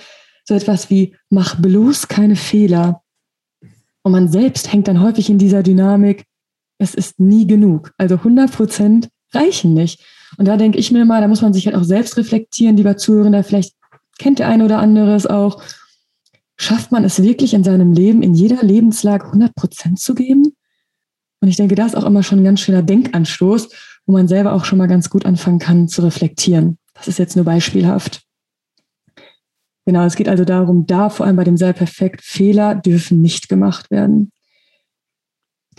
so 0.45 0.53
etwas 0.53 0.89
wie 0.89 1.15
mach 1.29 1.55
bloß 1.55 2.07
keine 2.07 2.35
Fehler. 2.35 3.01
Und 4.01 4.11
man 4.13 4.29
selbst 4.29 4.71
hängt 4.71 4.88
dann 4.88 5.01
häufig 5.01 5.29
in 5.29 5.38
dieser 5.38 5.63
Dynamik, 5.63 6.25
es 6.77 6.95
ist 6.95 7.19
nie 7.19 7.45
genug. 7.45 7.93
Also 7.97 8.15
100 8.15 8.51
Prozent 8.51 9.09
reichen 9.33 9.73
nicht. 9.73 10.03
Und 10.38 10.47
da 10.47 10.57
denke 10.57 10.77
ich 10.77 10.91
mir 10.91 11.05
mal, 11.05 11.21
da 11.21 11.27
muss 11.27 11.41
man 11.41 11.53
sich 11.53 11.65
halt 11.65 11.75
auch 11.75 11.83
selbst 11.83 12.17
reflektieren, 12.17 12.77
lieber 12.77 12.97
Zuhörender, 12.97 13.43
vielleicht 13.43 13.75
kennt 14.17 14.39
der 14.39 14.47
eine 14.47 14.65
oder 14.65 14.79
andere 14.79 15.15
es 15.15 15.25
auch 15.25 15.61
schafft 16.59 16.91
man 16.91 17.05
es 17.05 17.23
wirklich 17.23 17.53
in 17.53 17.63
seinem 17.63 17.93
Leben, 17.93 18.21
in 18.21 18.33
jeder 18.33 18.61
Lebenslage 18.61 19.25
100 19.25 19.55
Prozent 19.55 19.99
zu 19.99 20.13
geben? 20.13 20.55
Und 21.39 21.47
ich 21.47 21.55
denke, 21.55 21.75
das 21.75 21.93
ist 21.93 21.95
auch 21.95 22.03
immer 22.03 22.21
schon 22.21 22.39
ein 22.39 22.43
ganz 22.43 22.59
schöner 22.59 22.83
Denkanstoß, 22.83 23.69
wo 24.05 24.11
man 24.11 24.27
selber 24.27 24.51
auch 24.51 24.65
schon 24.65 24.77
mal 24.77 24.88
ganz 24.88 25.09
gut 25.09 25.25
anfangen 25.25 25.59
kann 25.59 25.88
zu 25.88 26.01
reflektieren. 26.03 26.77
Das 27.00 27.08
ist 27.08 27.20
jetzt 27.20 27.36
nur 27.36 27.46
beispielhaft. 27.46 28.22
Genau, 29.86 30.03
es 30.03 30.15
geht 30.15 30.29
also 30.29 30.46
darum, 30.46 30.86
da 30.86 31.10
vor 31.10 31.25
allem 31.25 31.36
bei 31.36 31.44
dem 31.44 31.58
Sei 31.58 31.74
perfekt, 31.74 32.22
Fehler 32.22 32.75
dürfen 32.75 33.22
nicht 33.22 33.50
gemacht 33.50 33.89
werden. 33.89 34.32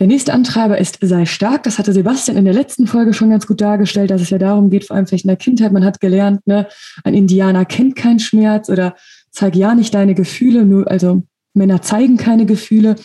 Der 0.00 0.06
nächste 0.06 0.32
Antreiber 0.32 0.78
ist 0.78 0.98
Sei 1.02 1.26
stark. 1.26 1.62
Das 1.62 1.78
hatte 1.78 1.92
Sebastian 1.92 2.38
in 2.38 2.46
der 2.46 2.54
letzten 2.54 2.86
Folge 2.86 3.12
schon 3.12 3.30
ganz 3.30 3.46
gut 3.46 3.60
dargestellt, 3.60 4.10
dass 4.10 4.22
es 4.22 4.30
ja 4.30 4.38
darum 4.38 4.70
geht, 4.70 4.86
vor 4.86 4.96
allem 4.96 5.06
vielleicht 5.06 5.26
in 5.26 5.28
der 5.28 5.36
Kindheit, 5.36 5.72
man 5.72 5.84
hat 5.84 6.00
gelernt, 6.00 6.46
ne, 6.46 6.66
ein 7.04 7.14
Indianer 7.14 7.66
kennt 7.66 7.96
keinen 7.96 8.18
Schmerz 8.18 8.70
oder 8.70 8.96
zeig 9.30 9.54
ja 9.54 9.74
nicht 9.74 9.94
deine 9.94 10.14
Gefühle, 10.14 10.64
nur, 10.64 10.90
also 10.90 11.22
Männer 11.52 11.82
zeigen 11.82 12.16
keine 12.16 12.46
Gefühle. 12.46 12.96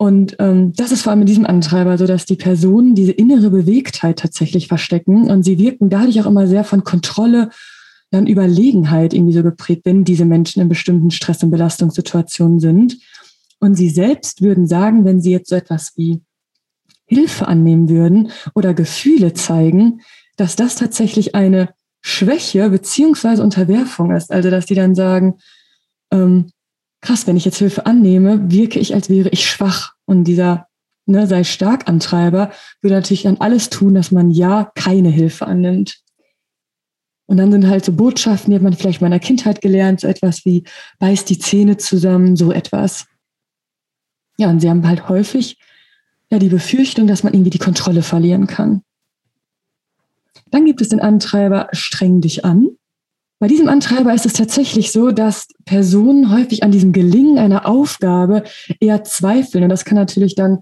Und 0.00 0.36
ähm, 0.38 0.72
das 0.74 0.92
ist 0.92 1.02
vor 1.02 1.10
allem 1.10 1.22
in 1.22 1.26
diesem 1.26 1.44
Antreiber 1.44 1.98
so, 1.98 2.06
dass 2.06 2.24
die 2.24 2.36
Personen 2.36 2.94
diese 2.94 3.10
innere 3.10 3.50
Bewegtheit 3.50 4.20
tatsächlich 4.20 4.68
verstecken 4.68 5.28
und 5.28 5.42
sie 5.42 5.58
wirken 5.58 5.90
dadurch 5.90 6.20
auch 6.20 6.26
immer 6.26 6.46
sehr 6.46 6.62
von 6.62 6.84
Kontrolle 6.84 7.50
dann 8.10 8.28
Überlegenheit 8.28 9.12
irgendwie 9.12 9.34
so 9.34 9.42
geprägt, 9.42 9.82
wenn 9.84 10.04
diese 10.04 10.24
Menschen 10.24 10.62
in 10.62 10.68
bestimmten 10.68 11.10
Stress- 11.10 11.42
und 11.42 11.50
Belastungssituationen 11.50 12.60
sind. 12.60 12.96
Und 13.58 13.74
sie 13.74 13.90
selbst 13.90 14.40
würden 14.40 14.68
sagen, 14.68 15.04
wenn 15.04 15.20
sie 15.20 15.32
jetzt 15.32 15.50
so 15.50 15.56
etwas 15.56 15.92
wie 15.96 16.22
Hilfe 17.06 17.48
annehmen 17.48 17.88
würden 17.88 18.30
oder 18.54 18.74
Gefühle 18.74 19.32
zeigen, 19.32 20.00
dass 20.36 20.54
das 20.54 20.76
tatsächlich 20.76 21.34
eine 21.34 21.70
Schwäche 22.00 22.70
beziehungsweise 22.70 23.42
Unterwerfung 23.42 24.12
ist. 24.12 24.30
Also, 24.30 24.48
dass 24.48 24.66
die 24.66 24.76
dann 24.76 24.94
sagen, 24.94 25.38
ähm, 26.12 26.52
krass, 27.00 27.26
wenn 27.26 27.36
ich 27.36 27.44
jetzt 27.44 27.58
Hilfe 27.58 27.86
annehme, 27.86 28.50
wirke 28.50 28.78
ich, 28.78 28.94
als 28.94 29.08
wäre 29.08 29.28
ich 29.30 29.48
schwach. 29.48 29.94
Und 30.04 30.24
dieser 30.24 30.68
ne, 31.06 31.26
sei 31.26 31.44
stark 31.44 31.88
Antreiber 31.88 32.52
würde 32.80 32.96
natürlich 32.96 33.22
dann 33.22 33.38
alles 33.38 33.70
tun, 33.70 33.94
dass 33.94 34.10
man 34.10 34.30
ja 34.30 34.70
keine 34.74 35.08
Hilfe 35.08 35.46
annimmt. 35.46 36.00
Und 37.26 37.36
dann 37.36 37.52
sind 37.52 37.66
halt 37.66 37.84
so 37.84 37.92
Botschaften, 37.92 38.50
die 38.50 38.56
hat 38.56 38.62
man 38.62 38.72
vielleicht 38.72 39.00
in 39.00 39.04
meiner 39.04 39.18
Kindheit 39.18 39.60
gelernt, 39.60 40.00
so 40.00 40.08
etwas 40.08 40.44
wie 40.46 40.64
beiß 40.98 41.26
die 41.26 41.38
Zähne 41.38 41.76
zusammen, 41.76 42.36
so 42.36 42.52
etwas. 42.52 43.06
Ja, 44.38 44.48
und 44.48 44.60
sie 44.60 44.70
haben 44.70 44.86
halt 44.86 45.08
häufig 45.08 45.58
ja 46.30 46.38
die 46.38 46.48
Befürchtung, 46.48 47.06
dass 47.06 47.22
man 47.22 47.34
irgendwie 47.34 47.50
die 47.50 47.58
Kontrolle 47.58 48.02
verlieren 48.02 48.46
kann. 48.46 48.82
Dann 50.50 50.64
gibt 50.64 50.80
es 50.80 50.88
den 50.88 51.00
Antreiber 51.00 51.68
streng 51.72 52.22
dich 52.22 52.44
an. 52.46 52.77
Bei 53.40 53.46
diesem 53.46 53.68
Antreiber 53.68 54.12
ist 54.12 54.26
es 54.26 54.32
tatsächlich 54.32 54.90
so, 54.90 55.12
dass 55.12 55.46
Personen 55.64 56.32
häufig 56.32 56.64
an 56.64 56.72
diesem 56.72 56.92
Gelingen 56.92 57.38
einer 57.38 57.66
Aufgabe 57.66 58.42
eher 58.80 59.04
zweifeln. 59.04 59.64
Und 59.64 59.70
das 59.70 59.84
kann 59.84 59.96
natürlich 59.96 60.34
dann 60.34 60.58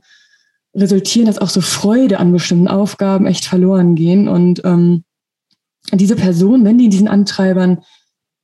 resultieren, 0.75 1.27
dass 1.27 1.39
auch 1.39 1.49
so 1.49 1.63
Freude 1.63 2.19
an 2.19 2.33
bestimmten 2.33 2.69
Aufgaben 2.69 3.27
echt 3.27 3.47
verloren 3.47 3.95
gehen. 3.95 4.29
Und 4.29 4.63
ähm, 4.65 5.05
diese 5.93 6.17
Personen, 6.17 6.65
wenn 6.65 6.77
die 6.77 6.85
in 6.87 6.91
diesen 6.91 7.09
Antreibern, 7.09 7.79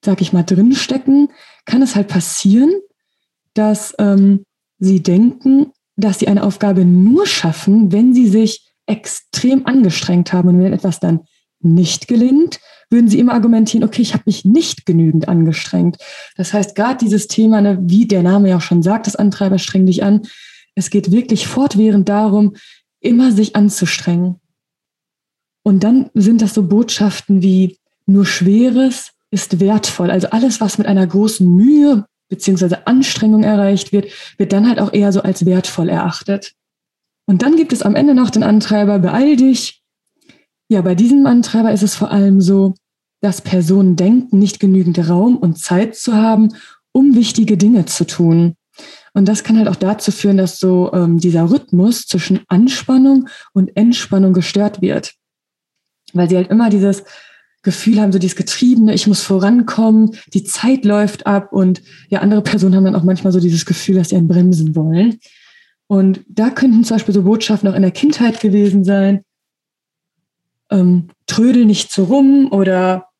sag 0.03 0.23
ich 0.23 0.33
mal, 0.33 0.45
drinstecken, 0.45 1.29
kann 1.67 1.83
es 1.83 1.95
halt 1.95 2.09
passieren, 2.09 2.73
dass 3.53 3.95
ähm, 3.99 4.47
sie 4.79 5.03
denken, 5.03 5.73
dass 5.97 6.19
sie 6.19 6.29
eine 6.29 6.43
Aufgabe 6.43 6.87
nur 6.87 7.27
schaffen, 7.27 7.93
wenn 7.93 8.15
sie 8.15 8.29
sich 8.29 8.73
extrem 8.87 9.67
angestrengt 9.67 10.33
haben 10.33 10.49
und 10.49 10.63
wenn 10.63 10.73
etwas 10.73 11.01
dann 11.01 11.21
nicht 11.61 12.09
gelingt, 12.09 12.61
würden 12.93 13.09
sie 13.09 13.19
immer 13.19 13.35
argumentieren, 13.35 13.85
okay, 13.85 14.03
ich 14.03 14.13
habe 14.13 14.25
mich 14.27 14.45
nicht 14.45 14.87
genügend 14.87 15.29
angestrengt. 15.29 15.97
Das 16.37 16.53
heißt, 16.53 16.75
gerade 16.75 16.99
dieses 16.99 17.27
Thema, 17.27 17.61
ne, 17.61 17.79
wie 17.83 18.07
der 18.07 18.23
Name 18.23 18.51
ja 18.51 18.59
auch 18.59 18.63
schon 18.63 18.83
sagt, 18.83 19.07
das 19.07 19.17
Antreiber 19.17 19.59
streng 19.59 19.87
dich 19.87 20.05
an, 20.05 20.23
es 20.75 20.91
geht 20.91 21.11
wirklich 21.11 21.47
fortwährend 21.47 22.09
darum, 22.09 22.55
immer 23.01 23.33
sich 23.33 23.57
anzustrengen. 23.57 24.37
Und 25.65 25.85
dann 25.85 26.11
sind 26.15 26.43
das 26.43 26.55
so 26.55 26.63
Botschaften 26.63 27.43
wie 27.43 27.79
nur 28.07 28.27
Schweres 28.27 29.13
ist 29.31 29.61
wertvoll. 29.61 30.11
Also 30.11 30.29
alles, 30.31 30.61
was 30.61 30.79
mit 30.79 30.87
einer 30.87 31.07
großen 31.07 31.49
Mühe 31.49 32.07
beziehungsweise 32.29 32.87
Anstrengung 32.87 33.43
erreicht 33.43 33.93
wird, 33.93 34.07
wird 34.39 34.53
dann 34.53 34.69
halt 34.69 34.81
auch 34.81 34.93
eher 34.93 35.13
so 35.13 35.23
als 35.23 35.45
wertvoll 35.45 35.89
erachtet. 35.89 36.55
Und 37.27 37.43
dann 37.43 37.57
gibt 37.57 37.73
es 37.73 37.83
am 37.83 37.95
Ende 37.95 38.15
noch 38.15 38.31
den 38.31 38.43
Antreiber, 38.43 38.99
beeil 38.99 39.37
dich, 39.37 39.83
ja, 40.69 40.81
bei 40.81 40.95
diesem 40.95 41.27
Antreiber 41.27 41.71
ist 41.73 41.83
es 41.83 41.95
vor 41.95 42.11
allem 42.11 42.41
so, 42.41 42.75
dass 43.23 43.41
Personen 43.41 43.97
denken, 43.97 44.39
nicht 44.39 44.61
genügend 44.61 45.09
Raum 45.09 45.37
und 45.39 45.57
Zeit 45.57 45.97
zu 45.97 46.15
haben, 46.15 46.55
um 46.91 47.15
wichtige 47.15 47.57
Dinge 47.57 47.87
zu 47.87 48.05
tun. 48.05 48.57
Und 49.15 49.29
das 49.29 49.45
kann 49.45 49.57
halt 49.57 49.69
auch 49.69 49.77
dazu 49.77 50.11
führen, 50.11 50.37
dass 50.37 50.59
so 50.59 50.93
ähm, 50.93 51.19
dieser 51.19 51.51
Rhythmus 51.51 52.07
zwischen 52.07 52.41
Anspannung 52.49 53.29
und 53.53 53.77
Entspannung 53.77 54.33
gestört 54.33 54.83
wird. 54.83 55.15
Weil 56.13 56.29
sie 56.29 56.37
halt 56.37 56.51
immer 56.51 56.69
dieses 56.69 57.05
Gefühl 57.63 58.01
haben, 58.01 58.13
so 58.13 58.19
dieses 58.19 58.37
Getriebene, 58.37 58.93
ich 58.93 59.07
muss 59.07 59.23
vorankommen, 59.23 60.17
die 60.35 60.43
Zeit 60.43 60.85
läuft 60.85 61.27
ab 61.27 61.53
und 61.53 61.81
ja, 62.09 62.21
andere 62.21 62.43
Personen 62.43 62.75
haben 62.75 62.85
dann 62.85 62.97
auch 62.97 63.05
manchmal 63.05 63.33
so 63.33 63.39
dieses 63.39 63.65
Gefühl, 63.65 63.95
dass 63.95 64.09
sie 64.09 64.17
einen 64.17 64.29
bremsen 64.29 64.75
wollen. 64.75 65.21
Und 65.87 66.25
da 66.27 66.51
könnten 66.51 66.83
zum 66.83 66.97
Beispiel 66.97 67.15
so 67.15 67.23
Botschaften 67.23 67.69
auch 67.69 67.77
in 67.77 67.83
der 67.83 67.93
Kindheit 67.93 68.41
gewesen 68.41 68.83
sein, 68.83 69.25
ähm, 70.71 71.09
trödel 71.27 71.67
nicht 71.67 71.93
so 71.93 72.05
rum 72.05 72.51
oder 72.51 73.12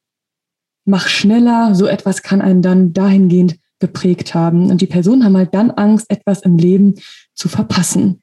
mach 0.85 1.09
schneller. 1.09 1.75
So 1.75 1.87
etwas 1.87 2.23
kann 2.23 2.41
einen 2.41 2.63
dann 2.63 2.93
dahingehend 2.93 3.57
geprägt 3.79 4.35
haben. 4.35 4.71
Und 4.71 4.81
die 4.81 4.87
Personen 4.87 5.25
haben 5.25 5.37
halt 5.37 5.55
dann 5.55 5.71
Angst, 5.71 6.11
etwas 6.11 6.43
im 6.43 6.57
Leben 6.57 6.95
zu 7.35 7.49
verpassen. 7.49 8.23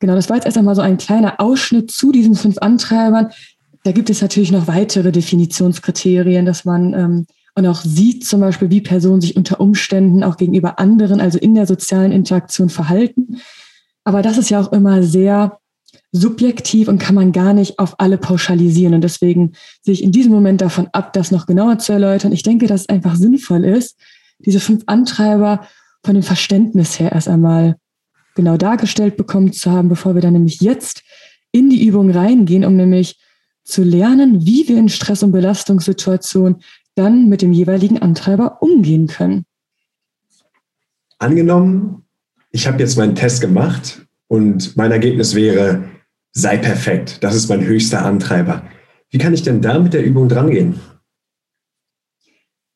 Genau, 0.00 0.14
das 0.16 0.28
war 0.28 0.36
jetzt 0.36 0.46
erst 0.46 0.58
einmal 0.58 0.74
so 0.74 0.82
ein 0.82 0.98
kleiner 0.98 1.40
Ausschnitt 1.40 1.92
zu 1.92 2.10
diesen 2.10 2.34
fünf 2.34 2.58
Antreibern. 2.58 3.30
Da 3.84 3.92
gibt 3.92 4.10
es 4.10 4.20
natürlich 4.20 4.50
noch 4.50 4.66
weitere 4.66 5.12
Definitionskriterien, 5.12 6.44
dass 6.44 6.64
man 6.64 6.94
ähm, 6.94 7.26
und 7.54 7.66
auch 7.66 7.82
sieht 7.82 8.24
zum 8.24 8.40
Beispiel, 8.40 8.70
wie 8.70 8.80
Personen 8.80 9.20
sich 9.20 9.36
unter 9.36 9.60
Umständen 9.60 10.24
auch 10.24 10.36
gegenüber 10.36 10.78
anderen, 10.78 11.20
also 11.20 11.38
in 11.38 11.54
der 11.54 11.66
sozialen 11.66 12.12
Interaktion 12.12 12.70
verhalten. 12.70 13.40
Aber 14.04 14.22
das 14.22 14.38
ist 14.38 14.50
ja 14.50 14.60
auch 14.60 14.72
immer 14.72 15.02
sehr 15.02 15.58
subjektiv 16.12 16.88
und 16.88 16.98
kann 16.98 17.14
man 17.14 17.32
gar 17.32 17.54
nicht 17.54 17.78
auf 17.78 17.98
alle 17.98 18.18
pauschalisieren. 18.18 18.94
Und 18.94 19.02
deswegen 19.02 19.52
sehe 19.80 19.94
ich 19.94 20.02
in 20.02 20.12
diesem 20.12 20.30
Moment 20.30 20.60
davon 20.60 20.88
ab, 20.92 21.14
das 21.14 21.30
noch 21.30 21.46
genauer 21.46 21.78
zu 21.78 21.92
erläutern. 21.92 22.32
Ich 22.32 22.42
denke, 22.42 22.66
dass 22.66 22.82
es 22.82 22.88
einfach 22.90 23.16
sinnvoll 23.16 23.64
ist, 23.64 23.96
diese 24.38 24.60
fünf 24.60 24.82
Antreiber 24.86 25.66
von 26.04 26.14
dem 26.14 26.22
Verständnis 26.22 27.00
her 27.00 27.12
erst 27.12 27.28
einmal 27.28 27.76
genau 28.34 28.56
dargestellt 28.56 29.16
bekommen 29.16 29.52
zu 29.52 29.70
haben, 29.70 29.88
bevor 29.88 30.14
wir 30.14 30.22
dann 30.22 30.34
nämlich 30.34 30.60
jetzt 30.60 31.02
in 31.50 31.70
die 31.70 31.86
Übung 31.86 32.10
reingehen, 32.10 32.64
um 32.64 32.76
nämlich 32.76 33.18
zu 33.64 33.82
lernen, 33.82 34.44
wie 34.44 34.68
wir 34.68 34.78
in 34.78 34.88
Stress- 34.88 35.22
und 35.22 35.32
Belastungssituationen 35.32 36.62
dann 36.94 37.28
mit 37.28 37.40
dem 37.40 37.52
jeweiligen 37.52 38.00
Antreiber 38.00 38.60
umgehen 38.60 39.06
können. 39.06 39.44
Angenommen, 41.18 42.04
ich 42.50 42.66
habe 42.66 42.80
jetzt 42.80 42.98
meinen 42.98 43.14
Test 43.14 43.40
gemacht 43.40 44.06
und 44.28 44.76
mein 44.76 44.90
Ergebnis 44.90 45.34
wäre, 45.34 45.84
sei 46.32 46.56
perfekt. 46.56 47.18
Das 47.22 47.34
ist 47.34 47.48
mein 47.48 47.64
höchster 47.64 48.04
Antreiber. 48.04 48.64
Wie 49.10 49.18
kann 49.18 49.34
ich 49.34 49.42
denn 49.42 49.60
da 49.60 49.78
mit 49.78 49.92
der 49.92 50.04
Übung 50.04 50.28
drangehen? 50.28 50.80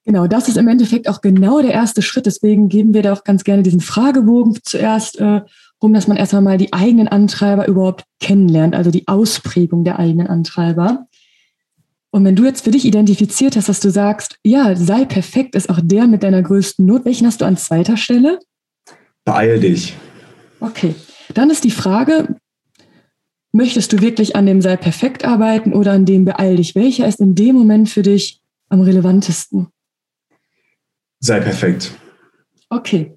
Genau, 0.05 0.29
das 0.29 0.49
ist 0.49 0.57
im 0.57 0.69
Endeffekt 0.69 1.09
auch 1.09 1.21
genau 1.21 1.61
der 1.61 1.73
erste 1.73 2.01
Schritt. 2.01 2.27
Deswegen 2.27 2.69
geben 2.69 2.95
wir 2.95 3.03
da 3.03 3.13
auch 3.13 3.25
ganz 3.25 3.43
gerne 3.43 3.65
diesen 3.65 3.81
Fragebogen 3.81 4.57
zuerst 4.63 5.19
äh, 5.19 5.41
rum, 5.83 5.93
dass 5.95 6.07
man 6.07 6.17
erstmal 6.17 6.43
mal 6.43 6.59
die 6.59 6.73
eigenen 6.73 7.09
Antreiber 7.09 7.67
überhaupt 7.67 8.05
kennenlernt, 8.21 8.77
also 8.77 8.93
die 8.93 9.09
Ausprägung 9.09 9.83
der 9.83 9.99
eigenen 9.99 10.29
Antreiber. 10.29 11.07
Und 12.11 12.25
wenn 12.25 12.37
du 12.37 12.45
jetzt 12.45 12.63
für 12.63 12.71
dich 12.71 12.85
identifiziert 12.85 13.57
hast, 13.57 13.69
dass 13.69 13.81
du 13.81 13.91
sagst, 13.91 14.39
ja, 14.45 14.77
sei 14.77 15.05
perfekt, 15.07 15.57
ist 15.57 15.69
auch 15.69 15.81
der 15.83 16.07
mit 16.07 16.23
deiner 16.23 16.43
größten 16.43 16.87
Not. 16.87 17.05
Welchen 17.05 17.27
hast 17.27 17.41
du 17.41 17.45
an 17.45 17.57
zweiter 17.57 17.97
Stelle? 17.97 18.39
Beeil 19.25 19.59
dich. 19.59 19.97
Okay, 20.61 20.95
dann 21.35 21.51
ist 21.51 21.65
die 21.65 21.73
Frage, 21.73 22.37
Möchtest 23.57 23.91
du 23.95 24.03
wirklich 24.03 24.37
an 24.37 24.45
dem 24.45 24.61
Sei 24.61 24.77
perfekt 24.77 25.25
arbeiten 25.25 25.73
oder 25.73 25.93
an 25.93 26.05
dem 26.05 26.27
Beeil 26.27 26.57
dich? 26.57 26.75
Welcher 26.75 27.09
ist 27.09 27.21
in 27.21 27.35
dem 27.35 27.57
Moment 27.57 27.89
für 27.89 28.03
dich 28.03 28.43
am 28.69 28.83
relevantesten? 28.83 29.69
Sei 31.21 31.41
perfekt. 31.41 31.93
Okay. 32.69 33.17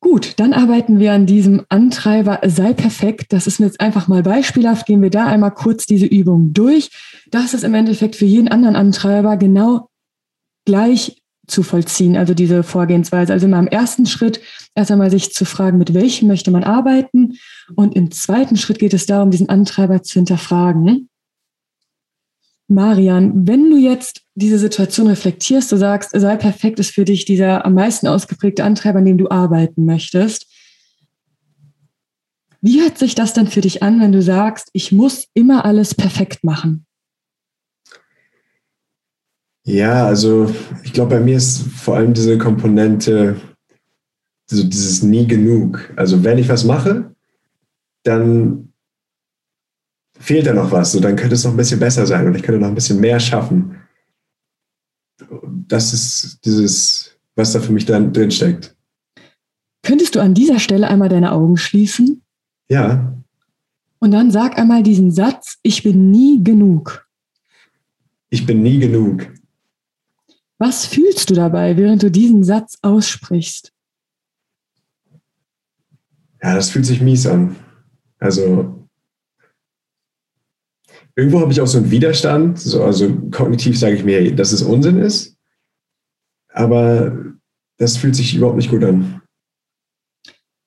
Gut, 0.00 0.40
dann 0.40 0.52
arbeiten 0.52 0.98
wir 0.98 1.12
an 1.12 1.26
diesem 1.26 1.64
Antreiber 1.68 2.40
sei 2.44 2.72
perfekt. 2.72 3.32
Das 3.32 3.46
ist 3.46 3.60
mir 3.60 3.66
jetzt 3.66 3.80
einfach 3.80 4.08
mal 4.08 4.24
beispielhaft. 4.24 4.86
Gehen 4.86 5.00
wir 5.00 5.10
da 5.10 5.26
einmal 5.26 5.54
kurz 5.54 5.86
diese 5.86 6.06
Übung 6.06 6.52
durch. 6.52 6.90
Das 7.30 7.54
ist 7.54 7.62
im 7.62 7.74
Endeffekt 7.74 8.16
für 8.16 8.24
jeden 8.24 8.48
anderen 8.48 8.74
Antreiber 8.74 9.36
genau 9.36 9.90
gleich 10.64 11.22
zu 11.48 11.62
vollziehen, 11.62 12.16
also 12.16 12.34
diese 12.34 12.62
Vorgehensweise. 12.62 13.32
Also 13.32 13.46
immer 13.46 13.58
im 13.58 13.66
ersten 13.66 14.06
Schritt 14.06 14.40
erst 14.74 14.90
einmal 14.90 15.10
sich 15.10 15.32
zu 15.32 15.44
fragen, 15.44 15.78
mit 15.78 15.94
welchem 15.94 16.28
möchte 16.28 16.50
man 16.50 16.64
arbeiten. 16.64 17.34
Und 17.74 17.96
im 17.96 18.10
zweiten 18.10 18.56
Schritt 18.56 18.78
geht 18.78 18.94
es 18.94 19.06
darum, 19.06 19.30
diesen 19.30 19.48
Antreiber 19.48 20.02
zu 20.02 20.14
hinterfragen. 20.14 21.08
Marian, 22.68 23.46
wenn 23.48 23.70
du 23.70 23.78
jetzt 23.78 24.22
diese 24.34 24.58
Situation 24.58 25.06
reflektierst, 25.06 25.72
du 25.72 25.76
sagst, 25.78 26.10
sei 26.12 26.36
perfekt 26.36 26.78
ist 26.78 26.90
für 26.90 27.06
dich 27.06 27.24
dieser 27.24 27.64
am 27.64 27.74
meisten 27.74 28.06
ausgeprägte 28.06 28.62
Antreiber, 28.62 28.98
an 28.98 29.06
dem 29.06 29.16
du 29.16 29.30
arbeiten 29.30 29.86
möchtest. 29.86 30.46
Wie 32.60 32.82
hört 32.82 32.98
sich 32.98 33.14
das 33.14 33.32
denn 33.32 33.46
für 33.46 33.62
dich 33.62 33.82
an, 33.82 34.00
wenn 34.00 34.12
du 34.12 34.20
sagst, 34.20 34.68
ich 34.72 34.92
muss 34.92 35.28
immer 35.32 35.64
alles 35.64 35.94
perfekt 35.94 36.44
machen? 36.44 36.87
Ja, 39.68 40.06
also 40.06 40.50
ich 40.82 40.94
glaube, 40.94 41.16
bei 41.16 41.20
mir 41.20 41.36
ist 41.36 41.60
vor 41.60 41.96
allem 41.96 42.14
diese 42.14 42.38
Komponente, 42.38 43.38
so 44.46 44.64
dieses 44.64 45.02
nie 45.02 45.26
genug. 45.26 45.92
Also 45.94 46.24
wenn 46.24 46.38
ich 46.38 46.48
was 46.48 46.64
mache, 46.64 47.14
dann 48.02 48.72
fehlt 50.18 50.46
da 50.46 50.54
noch 50.54 50.72
was, 50.72 50.92
so 50.92 51.00
dann 51.00 51.16
könnte 51.16 51.34
es 51.34 51.44
noch 51.44 51.50
ein 51.50 51.58
bisschen 51.58 51.80
besser 51.80 52.06
sein 52.06 52.26
und 52.26 52.34
ich 52.34 52.42
könnte 52.42 52.58
noch 52.58 52.68
ein 52.68 52.74
bisschen 52.74 52.98
mehr 52.98 53.20
schaffen. 53.20 53.76
Das 55.68 55.92
ist 55.92 56.38
dieses, 56.46 57.18
was 57.36 57.52
da 57.52 57.60
für 57.60 57.72
mich 57.72 57.84
dann 57.84 58.10
drin 58.14 58.30
steckt. 58.30 58.74
Könntest 59.82 60.14
du 60.14 60.20
an 60.20 60.32
dieser 60.32 60.60
Stelle 60.60 60.88
einmal 60.88 61.10
deine 61.10 61.30
Augen 61.30 61.58
schließen? 61.58 62.22
Ja. 62.70 63.14
Und 63.98 64.12
dann 64.12 64.30
sag 64.30 64.58
einmal 64.58 64.82
diesen 64.82 65.10
Satz, 65.10 65.58
ich 65.62 65.82
bin 65.82 66.10
nie 66.10 66.42
genug. 66.42 67.06
Ich 68.30 68.46
bin 68.46 68.62
nie 68.62 68.78
genug. 68.78 69.28
Was 70.58 70.86
fühlst 70.86 71.30
du 71.30 71.34
dabei, 71.34 71.76
während 71.76 72.02
du 72.02 72.10
diesen 72.10 72.42
Satz 72.42 72.78
aussprichst? 72.82 73.72
Ja, 76.42 76.54
das 76.54 76.70
fühlt 76.70 76.86
sich 76.86 77.00
mies 77.00 77.26
an. 77.26 77.56
Also 78.18 78.88
irgendwo 81.14 81.40
habe 81.40 81.52
ich 81.52 81.60
auch 81.60 81.66
so 81.66 81.78
einen 81.78 81.90
Widerstand. 81.90 82.58
So, 82.58 82.84
also 82.84 83.12
kognitiv 83.30 83.78
sage 83.78 83.96
ich 83.96 84.04
mir, 84.04 84.34
dass 84.34 84.52
es 84.52 84.62
Unsinn 84.62 84.98
ist. 84.98 85.36
Aber 86.48 87.16
das 87.76 87.96
fühlt 87.96 88.16
sich 88.16 88.34
überhaupt 88.34 88.56
nicht 88.56 88.70
gut 88.70 88.82
an. 88.84 89.22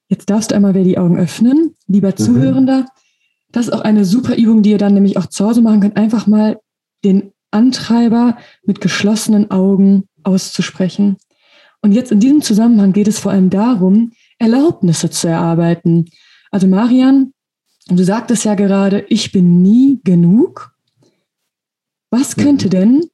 Jetzt 0.08 0.30
darfst 0.30 0.52
du 0.52 0.56
einmal 0.56 0.74
wieder 0.74 0.84
die 0.84 0.98
Augen 0.98 1.18
öffnen, 1.18 1.76
lieber 1.88 2.10
mhm. 2.10 2.18
Zuhörender. 2.18 2.86
Das 3.52 3.68
ist 3.68 3.74
auch 3.74 3.82
eine 3.82 4.06
super 4.06 4.38
Übung, 4.38 4.62
die 4.62 4.72
ihr 4.72 4.78
dann 4.78 4.94
nämlich 4.94 5.18
auch 5.18 5.26
zu 5.26 5.46
Hause 5.46 5.62
machen 5.62 5.82
könnt. 5.82 5.98
Einfach 5.98 6.28
mal 6.28 6.60
den 7.04 7.34
Antreiber 7.52 8.38
mit 8.64 8.82
geschlossenen 8.82 9.52
Augen 9.52 10.08
auszusprechen. 10.24 11.18
Und 11.82 11.92
jetzt 11.92 12.12
in 12.12 12.20
diesem 12.20 12.42
Zusammenhang 12.42 12.94
geht 12.94 13.08
es 13.08 13.20
vor 13.20 13.32
allem 13.32 13.50
darum, 13.50 14.12
Erlaubnisse 14.40 15.10
zu 15.10 15.28
erarbeiten. 15.28 16.10
Also 16.52 16.68
Marian, 16.68 17.34
du 17.88 18.04
sagtest 18.04 18.46
ja 18.46 18.56
gerade, 18.56 19.06
ich 19.10 19.32
bin 19.32 19.62
nie 19.62 20.00
genug. 20.04 20.76
Was 22.10 22.36
könnte 22.36 22.70
denn 22.70 23.06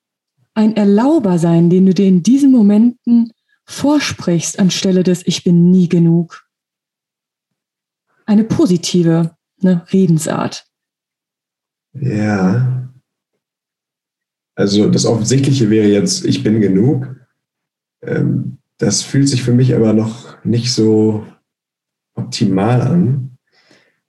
ein 0.53 0.75
Erlauber 0.75 1.37
sein, 1.37 1.69
den 1.69 1.85
du 1.85 1.93
dir 1.93 2.07
in 2.07 2.23
diesen 2.23 2.51
Momenten 2.51 3.31
vorsprichst, 3.65 4.59
anstelle 4.59 5.03
des 5.03 5.25
Ich 5.25 5.43
bin 5.43 5.69
nie 5.69 5.87
genug? 5.87 6.47
Eine 8.25 8.43
positive 8.43 9.35
ne, 9.61 9.85
Redensart. 9.91 10.65
Ja. 11.93 12.76
Also 14.57 14.89
das 14.89 15.05
Offensichtliche 15.05 15.69
wäre 15.69 15.87
jetzt, 15.87 16.25
ich 16.25 16.43
bin 16.43 16.59
genug. 16.61 17.15
Ähm, 18.01 18.57
das 18.79 19.03
fühlt 19.03 19.29
sich 19.29 19.43
für 19.43 19.53
mich 19.53 19.75
aber 19.75 19.93
noch 19.93 20.43
nicht 20.43 20.73
so 20.73 21.25
optimal 22.15 22.81
an. 22.81 23.37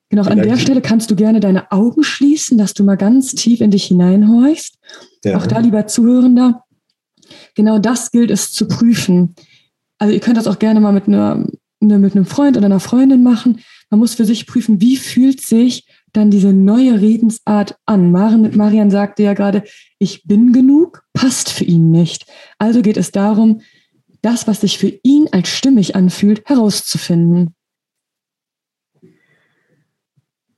Genau, 0.09 0.23
an 0.23 0.41
der 0.41 0.57
Stelle 0.57 0.81
kannst 0.81 1.11
du 1.11 1.17
gerne 1.17 1.41
deine 1.41 1.71
Augen 1.71 2.03
schließen, 2.03 2.57
dass 2.57 2.73
du 2.73 2.83
mal 2.83 2.97
ganz 2.97 3.35
tief 3.35 3.61
in 3.61 3.71
dich 3.71 3.85
hineinhorchst. 3.85 4.79
Ja. 5.23 5.37
Auch 5.37 5.47
da, 5.47 5.59
lieber 5.59 5.87
Zuhörender, 5.87 6.65
genau 7.55 7.79
das 7.79 8.11
gilt 8.11 8.31
es 8.31 8.51
zu 8.51 8.67
prüfen. 8.67 9.35
Also 9.99 10.15
ihr 10.15 10.21
könnt 10.21 10.39
das 10.39 10.47
auch 10.47 10.59
gerne 10.59 10.81
mal 10.81 10.93
mit, 10.93 11.09
einer, 11.09 11.47
ne, 11.81 11.99
mit 11.99 12.17
einem 12.17 12.25
Freund 12.25 12.57
oder 12.57 12.67
einer 12.67 12.81
Freundin 12.81 13.23
machen. 13.23 13.61
Man 13.91 14.01
muss 14.01 14.15
für 14.15 14.25
sich 14.25 14.47
prüfen, 14.47 14.81
wie 14.81 14.97
fühlt 14.97 15.43
sich 15.43 15.87
dann 16.13 16.31
diese 16.31 16.53
neue 16.53 17.01
Redensart 17.01 17.77
an. 17.87 18.11
Marian 18.11 18.91
sagte 18.91 19.23
ja 19.23 19.35
gerade, 19.35 19.65
ich 19.99 20.25
bin 20.25 20.53
genug, 20.53 21.05
passt 21.13 21.51
für 21.51 21.65
ihn 21.65 21.91
nicht. 21.91 22.27
Also 22.59 22.83
geht 22.83 22.97
es 22.97 23.11
darum, 23.11 23.61
das, 24.23 24.47
was 24.47 24.63
sich 24.63 24.79
für 24.79 24.93
ihn 25.03 25.29
als 25.33 25.49
stimmig 25.49 25.95
anfühlt, 25.95 26.49
herauszufinden. 26.49 27.55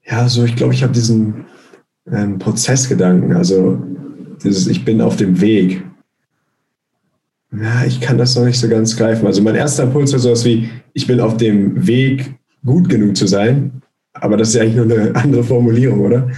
Ja, 0.04 0.28
so 0.28 0.44
ich 0.44 0.56
glaube, 0.56 0.74
ich 0.74 0.82
habe 0.82 0.92
diesen 0.92 1.46
ähm, 2.10 2.38
Prozessgedanken, 2.38 3.34
also 3.34 3.80
dieses 4.42 4.66
Ich 4.66 4.84
bin 4.84 5.00
auf 5.00 5.16
dem 5.16 5.40
Weg. 5.40 5.84
Ja, 7.52 7.84
ich 7.84 8.00
kann 8.00 8.16
das 8.16 8.36
noch 8.36 8.44
nicht 8.44 8.58
so 8.58 8.68
ganz 8.68 8.96
greifen. 8.96 9.26
Also 9.26 9.42
mein 9.42 9.56
erster 9.56 9.82
Impuls 9.82 10.12
war 10.12 10.20
sowas 10.20 10.44
wie, 10.44 10.70
ich 10.94 11.06
bin 11.06 11.20
auf 11.20 11.36
dem 11.36 11.86
Weg, 11.86 12.34
gut 12.64 12.88
genug 12.88 13.16
zu 13.16 13.26
sein. 13.26 13.82
Aber 14.20 14.37
das 14.37 14.48
ist 14.48 14.54
ja 14.54 14.62
eigentlich 14.62 14.76
nur 14.76 14.98
eine 14.98 15.14
andere 15.16 15.44
Formulierung, 15.44 16.00
oder? 16.00 16.28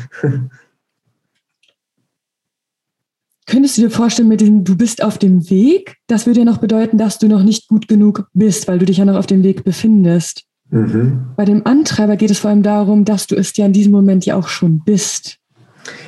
Könntest 3.46 3.76
du 3.76 3.82
dir 3.82 3.90
vorstellen, 3.90 4.28
mit 4.28 4.40
dem 4.40 4.64
Du 4.64 4.76
bist 4.76 5.02
auf 5.02 5.18
dem 5.18 5.50
Weg, 5.50 5.96
das 6.06 6.26
würde 6.26 6.40
ja 6.40 6.44
noch 6.46 6.58
bedeuten, 6.58 6.96
dass 6.96 7.18
du 7.18 7.28
noch 7.28 7.42
nicht 7.42 7.68
gut 7.68 7.88
genug 7.88 8.28
bist, 8.32 8.68
weil 8.68 8.78
du 8.78 8.86
dich 8.86 8.98
ja 8.98 9.04
noch 9.04 9.16
auf 9.16 9.26
dem 9.26 9.42
Weg 9.42 9.64
befindest. 9.64 10.44
Mhm. 10.70 11.26
Bei 11.36 11.44
dem 11.44 11.66
Antreiber 11.66 12.16
geht 12.16 12.30
es 12.30 12.38
vor 12.38 12.50
allem 12.50 12.62
darum, 12.62 13.04
dass 13.04 13.26
du 13.26 13.34
es 13.34 13.54
ja 13.56 13.66
in 13.66 13.72
diesem 13.72 13.92
Moment 13.92 14.24
ja 14.24 14.36
auch 14.36 14.48
schon 14.48 14.82
bist. 14.84 15.38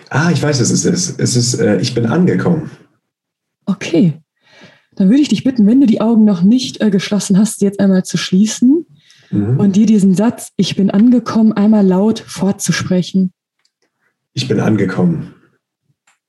Ah, 0.09 0.31
ich 0.31 0.43
weiß, 0.43 0.61
es 0.61 0.71
ist 0.71 0.87
es. 0.87 1.19
Es 1.19 1.37
ist, 1.37 1.55
äh, 1.55 1.79
ich 1.81 1.95
bin 1.95 2.07
angekommen. 2.07 2.71
Okay. 3.67 4.15
Dann 4.95 5.11
würde 5.11 5.21
ich 5.21 5.29
dich 5.29 5.45
bitten, 5.45 5.67
wenn 5.67 5.81
du 5.81 5.87
die 5.87 6.01
Augen 6.01 6.25
noch 6.25 6.43
nicht 6.43 6.81
äh, 6.81 6.91
geschlossen 6.91 7.37
hast, 7.37 7.61
jetzt 7.63 7.81
einmal 7.81 8.05
zu 8.05 8.17
schließen 8.17 8.84
mhm. 9.35 9.61
und 9.61 9.77
dir 9.77 9.87
diesen 9.87 10.15
Satz, 10.15 10.53
ich 10.57 10.77
bin 10.77 10.91
angekommen, 10.91 11.53
einmal 11.53 11.87
laut 11.87 12.21
fortzusprechen. 12.21 13.33
Ich 14.33 14.49
bin 14.49 14.61
angekommen. 14.61 15.35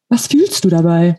Was 0.09 0.27
fühlst 0.27 0.63
du 0.65 0.69
dabei? 0.69 1.17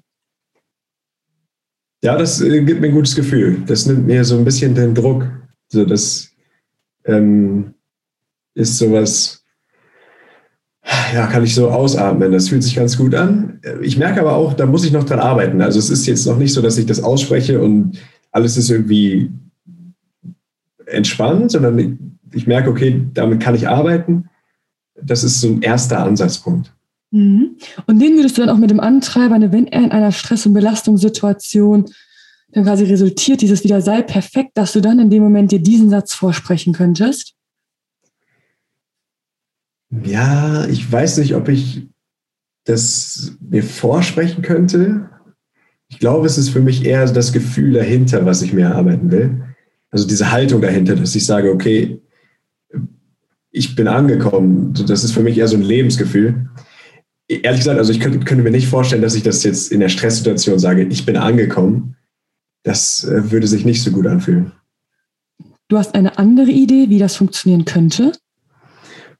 Ja, 2.03 2.17
das 2.17 2.41
äh, 2.41 2.63
gibt 2.63 2.81
mir 2.81 2.89
ein 2.89 2.95
gutes 2.95 3.17
Gefühl. 3.17 3.63
Das 3.67 3.87
nimmt 3.87 4.07
mir 4.07 4.25
so 4.25 4.37
ein 4.37 4.45
bisschen 4.45 4.75
den 4.75 4.95
Druck. 4.95 5.27
So, 5.69 5.85
das, 5.85 6.31
ähm, 7.05 7.75
ist 8.57 8.79
sowas, 8.79 9.45
ja, 11.13 11.27
kann 11.27 11.45
ich 11.45 11.55
so 11.55 11.71
ausatmen. 11.71 12.33
Das 12.33 12.49
fühlt 12.49 12.63
sich 12.63 12.75
ganz 12.75 12.97
gut 12.97 13.15
an. 13.15 13.61
Ich 13.83 13.99
merke 13.99 14.21
aber 14.21 14.35
auch, 14.35 14.55
da 14.55 14.67
muss 14.67 14.85
ich 14.85 14.93
noch 14.93 15.05
dran 15.05 15.21
arbeiten. 15.21 15.61
Also 15.61 15.79
es 15.79 15.91
ist 15.91 16.07
jetzt 16.07 16.27
noch 16.27 16.39
nicht 16.39 16.53
so, 16.53 16.63
dass 16.63 16.79
ich 16.79 16.87
das 16.87 17.03
ausspreche 17.03 17.61
und 17.61 17.99
alles 18.33 18.57
ist 18.57 18.71
irgendwie 18.71 19.31
entspannt, 20.87 21.51
sondern 21.51 21.79
ich, 21.79 21.93
ich 22.33 22.47
merke, 22.47 22.71
okay, 22.71 23.07
damit 23.13 23.41
kann 23.41 23.55
ich 23.55 23.69
arbeiten. 23.69 24.29
Das 25.01 25.25
ist 25.25 25.41
so 25.41 25.49
ein 25.49 25.63
erster 25.63 26.03
Ansatzpunkt. 26.03 26.73
Mhm. 27.11 27.57
Und 27.87 27.99
den 28.01 28.17
würdest 28.17 28.37
du 28.37 28.43
dann 28.43 28.51
auch 28.51 28.59
mit 28.59 28.71
dem 28.71 28.81
Antreiber, 28.81 29.39
ne, 29.39 29.53
wenn 29.53 29.67
er 29.67 29.85
in 29.85 29.93
einer 29.93 30.13
Stress- 30.13 30.47
und 30.47 30.55
Belastungssituation 30.55 31.87
dann 32.53 32.65
quasi 32.65 32.85
resultiert 32.85 33.43
dieses 33.43 33.65
wieder 33.65 33.83
sei 33.83 34.03
perfekt, 34.03 34.53
dass 34.55 34.73
du 34.73 34.81
dann 34.81 34.99
in 34.99 35.11
dem 35.11 35.23
Moment 35.23 35.53
dir 35.53 35.59
diesen 35.59 35.91
Satz 35.91 36.15
vorsprechen 36.15 36.73
könntest? 36.73 37.35
Ja, 40.05 40.67
ich 40.67 40.91
weiß 40.91 41.19
nicht, 41.19 41.35
ob 41.35 41.49
ich 41.49 41.87
das 42.65 43.37
mir 43.41 43.63
vorsprechen 43.63 44.43
könnte. 44.43 45.11
Ich 45.89 45.99
glaube, 45.99 46.27
es 46.27 46.39
ist 46.39 46.51
für 46.51 46.61
mich 46.61 46.85
eher 46.85 47.07
das 47.07 47.33
Gefühl 47.33 47.73
dahinter, 47.75 48.27
was 48.27 48.43
ich 48.43 48.53
mir 48.53 48.67
erarbeiten 48.67 49.11
will. 49.11 49.46
Also 49.91 50.07
diese 50.07 50.31
Haltung 50.31 50.61
dahinter, 50.61 50.97
dass 50.97 51.15
ich 51.15 51.25
sage, 51.25 51.51
okay, 51.51 52.01
ich 53.51 53.75
bin 53.75 53.89
angekommen. 53.89 54.75
Das 54.87 55.03
ist 55.03 55.13
für 55.13 55.23
mich 55.23 55.39
eher 55.39 55.49
so 55.49 55.57
ein 55.57 55.63
Lebensgefühl. 55.63 56.49
Ehrlich 57.29 57.61
gesagt, 57.61 57.79
also 57.79 57.91
ich 57.91 58.01
könnte, 58.01 58.21
könnte 58.21 58.45
mir 58.45 58.51
nicht 58.51 58.69
vorstellen, 58.69 59.03
dass 59.03 59.15
ich 59.15 59.23
das 59.23 59.43
jetzt 59.43 59.73
in 59.73 59.81
der 59.81 59.89
Stresssituation 59.89 60.59
sage, 60.59 60.83
ich 60.85 61.07
bin 61.07 61.17
angekommen, 61.17 61.97
das 62.63 63.05
äh, 63.05 63.31
würde 63.31 63.47
sich 63.47 63.65
nicht 63.65 63.83
so 63.83 63.91
gut 63.91 64.07
anfühlen. 64.07 64.53
Du 65.69 65.79
hast 65.79 65.95
eine 65.95 66.19
andere 66.19 66.51
Idee, 66.51 66.91
wie 66.91 66.99
das 66.99 67.17
funktionieren 67.17 67.65
könnte? 67.65 68.13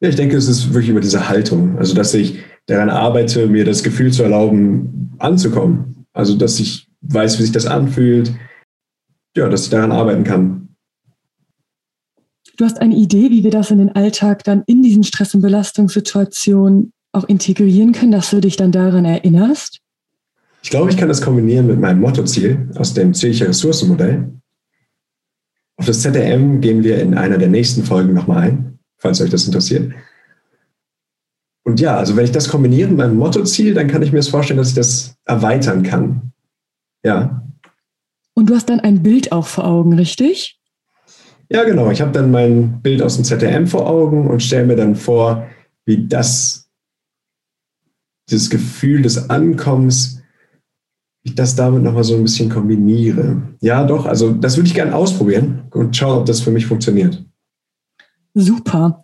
Ja, 0.01 0.11
ich 0.11 0.17
denke, 0.17 0.37
es 0.37 0.49
ist 0.49 0.69
wirklich 0.69 0.91
über 0.91 1.01
diese 1.01 1.29
Haltung. 1.29 1.79
Also, 1.79 1.95
dass 1.95 2.13
ich 2.15 2.39
daran 2.67 2.91
arbeite, 2.91 3.47
mir 3.47 3.65
das 3.65 3.83
Gefühl 3.83 4.13
zu 4.13 4.23
erlauben, 4.23 5.15
anzukommen. 5.19 6.07
Also, 6.13 6.37
dass 6.37 6.61
ich 6.61 6.89
weiß, 7.01 7.39
wie 7.39 7.43
sich 7.43 7.53
das 7.53 7.67
anfühlt. 7.67 8.33
Ja, 9.37 9.49
dass 9.51 9.65
ich 9.65 9.71
daran 9.71 9.93
arbeiten 9.93 10.25
kann. 10.25 10.69
Du 12.57 12.65
hast 12.65 12.81
eine 12.81 12.97
Idee, 12.97 13.31
wie 13.31 13.45
wir 13.45 13.51
das 13.51 13.71
in 13.71 13.79
den 13.79 13.93
Alltag 13.93 14.45
dann 14.45 14.65
in 14.67 14.83
diesen 14.83 15.05
Stress- 15.05 15.35
und 15.35 15.43
Belastungssituationen 15.43 16.95
auch 17.13 17.25
integrieren 17.25 17.93
können, 17.93 18.13
dass 18.13 18.31
du 18.31 18.41
dich 18.41 18.57
dann 18.57 18.73
daran 18.73 19.05
erinnerst? 19.05 19.81
Ich 20.63 20.71
glaube, 20.71 20.91
ich 20.91 20.97
kann 20.97 21.09
das 21.09 21.21
kombinieren 21.21 21.67
mit 21.67 21.79
meinem 21.79 22.01
Mottoziel 22.01 22.71
aus 22.77 22.95
dem 22.95 23.13
Zürcher 23.13 23.49
Ressourcenmodell. 23.49 24.33
Auf 25.77 25.85
das 25.85 26.01
ZRM 26.01 26.63
gehen 26.63 26.83
wir 26.83 27.01
in 27.01 27.15
einer 27.15 27.37
der 27.37 27.49
nächsten 27.49 27.85
Folgen 27.85 28.15
nochmal 28.15 28.43
ein, 28.43 28.79
falls 28.97 29.21
euch 29.21 29.31
das 29.31 29.45
interessiert. 29.45 29.93
Und 31.65 31.79
ja, 31.79 31.99
also 31.99 32.17
wenn 32.17 32.25
ich 32.25 32.33
das 32.33 32.49
kombiniere 32.49 32.89
mit 32.89 32.99
meinem 32.99 33.17
Mottoziel, 33.17 33.75
dann 33.75 33.89
kann 33.89 34.01
ich 34.01 34.13
mir 34.13 34.19
das 34.19 34.29
vorstellen, 34.29 34.59
dass 34.59 34.71
ich 34.71 34.75
das 34.75 35.15
erweitern 35.27 35.83
kann. 35.83 36.33
Ja. 37.05 37.46
Und 38.39 38.51
du 38.51 38.55
hast 38.55 38.69
dann 38.69 38.81
ein 38.81 39.03
Bild 39.03 39.33
auch 39.33 39.47
vor 39.47 39.67
Augen, 39.67 39.95
richtig? 39.95 40.61
Ja, 41.49 41.65
genau. 41.65 41.91
Ich 41.91 42.03
habe 42.03 42.13
dann 42.13 42.31
mein 42.31 42.83
Bild 42.83 43.01
aus 43.01 43.17
dem 43.17 43.25
ZRM 43.25 43.67
vor 43.67 43.89
Augen 43.89 44.29
und 44.29 44.43
stelle 44.43 44.67
mir 44.67 44.77
dann 44.77 44.95
vor, 44.95 45.47
wie 45.87 46.07
das, 46.07 46.69
dieses 48.29 48.51
Gefühl 48.51 49.01
des 49.01 49.31
Ankommens, 49.31 50.23
ich 51.23 51.35
das 51.35 51.57
damit 51.57 51.83
nochmal 51.83 52.05
so 52.05 52.15
ein 52.15 52.23
bisschen 52.23 52.51
kombiniere. 52.51 53.57
Ja, 53.61 53.85
doch, 53.85 54.05
also 54.05 54.33
das 54.33 54.57
würde 54.57 54.69
ich 54.69 54.75
gerne 54.75 54.95
ausprobieren 54.95 55.69
und 55.71 55.97
schauen, 55.97 56.19
ob 56.19 56.27
das 56.27 56.41
für 56.41 56.51
mich 56.51 56.67
funktioniert. 56.67 57.25
Super. 58.35 59.03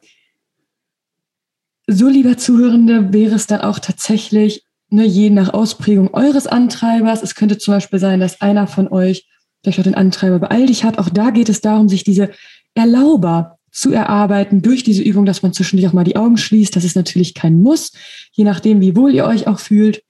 So, 1.88 2.08
lieber 2.08 2.36
Zuhörende, 2.36 3.12
wäre 3.14 3.34
es 3.34 3.46
dann 3.46 3.62
auch 3.62 3.78
tatsächlich, 3.78 4.66
ne, 4.92 5.04
je 5.04 5.30
nach 5.30 5.52
Ausprägung 5.52 6.12
eures 6.14 6.46
Antreibers, 6.46 7.22
es 7.22 7.34
könnte 7.34 7.58
zum 7.58 7.74
Beispiel 7.74 7.98
sein, 7.98 8.20
dass 8.20 8.40
einer 8.40 8.66
von 8.66 8.88
euch 8.88 9.26
vielleicht 9.62 9.80
auch 9.80 9.84
den 9.84 9.94
Antreiber 9.94 10.38
beeil 10.38 10.66
dich 10.66 10.84
hat. 10.84 10.98
Auch 10.98 11.08
da 11.08 11.30
geht 11.30 11.48
es 11.48 11.60
darum, 11.60 11.88
sich 11.88 12.04
diese 12.04 12.30
Erlauber 12.74 13.58
zu 13.70 13.90
erarbeiten 13.92 14.60
durch 14.60 14.84
diese 14.84 15.02
Übung, 15.02 15.24
dass 15.24 15.42
man 15.42 15.52
zwischendurch 15.52 15.88
auch 15.88 15.94
mal 15.94 16.04
die 16.04 16.16
Augen 16.16 16.36
schließt. 16.36 16.76
Das 16.76 16.84
ist 16.84 16.96
natürlich 16.96 17.34
kein 17.34 17.60
Muss, 17.60 17.92
je 18.32 18.44
nachdem, 18.44 18.80
wie 18.80 18.96
wohl 18.96 19.14
ihr 19.14 19.24
euch 19.24 19.46
auch 19.46 19.58
fühlt. 19.58 20.02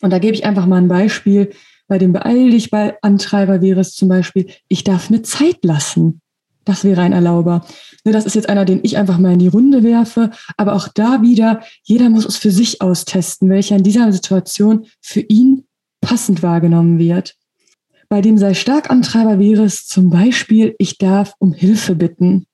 Und 0.00 0.10
da 0.10 0.18
gebe 0.18 0.34
ich 0.34 0.44
einfach 0.44 0.66
mal 0.66 0.76
ein 0.76 0.88
Beispiel. 0.88 1.50
Bei 1.88 1.98
dem 1.98 2.12
Beeil 2.12 2.50
dich 2.50 2.70
bei 2.70 2.96
Antreiber 3.02 3.60
wäre 3.60 3.80
es 3.80 3.94
zum 3.94 4.08
Beispiel, 4.08 4.48
ich 4.68 4.84
darf 4.84 5.10
mir 5.10 5.22
Zeit 5.22 5.64
lassen. 5.64 6.20
Das 6.64 6.84
wäre 6.84 7.02
ein 7.02 7.12
Erlauber. 7.12 7.66
Ne, 8.04 8.12
das 8.12 8.26
ist 8.26 8.34
jetzt 8.34 8.48
einer, 8.48 8.64
den 8.64 8.80
ich 8.82 8.96
einfach 8.96 9.18
mal 9.18 9.34
in 9.34 9.38
die 9.38 9.48
Runde 9.48 9.82
werfe. 9.82 10.30
Aber 10.56 10.74
auch 10.74 10.88
da 10.88 11.22
wieder, 11.22 11.62
jeder 11.82 12.08
muss 12.08 12.24
es 12.24 12.36
für 12.36 12.50
sich 12.50 12.80
austesten, 12.80 13.50
welcher 13.50 13.76
in 13.76 13.82
dieser 13.82 14.12
Situation 14.12 14.86
für 15.00 15.20
ihn 15.20 15.64
passend 16.00 16.42
wahrgenommen 16.42 16.98
wird. 16.98 17.36
Bei 18.08 18.20
dem 18.20 18.38
sei 18.38 18.54
stark 18.54 18.90
Antreiber 18.90 19.38
wäre 19.38 19.64
es 19.64 19.86
zum 19.86 20.10
Beispiel, 20.10 20.74
ich 20.78 20.98
darf 20.98 21.34
um 21.38 21.52
Hilfe 21.52 21.94
bitten. 21.94 22.46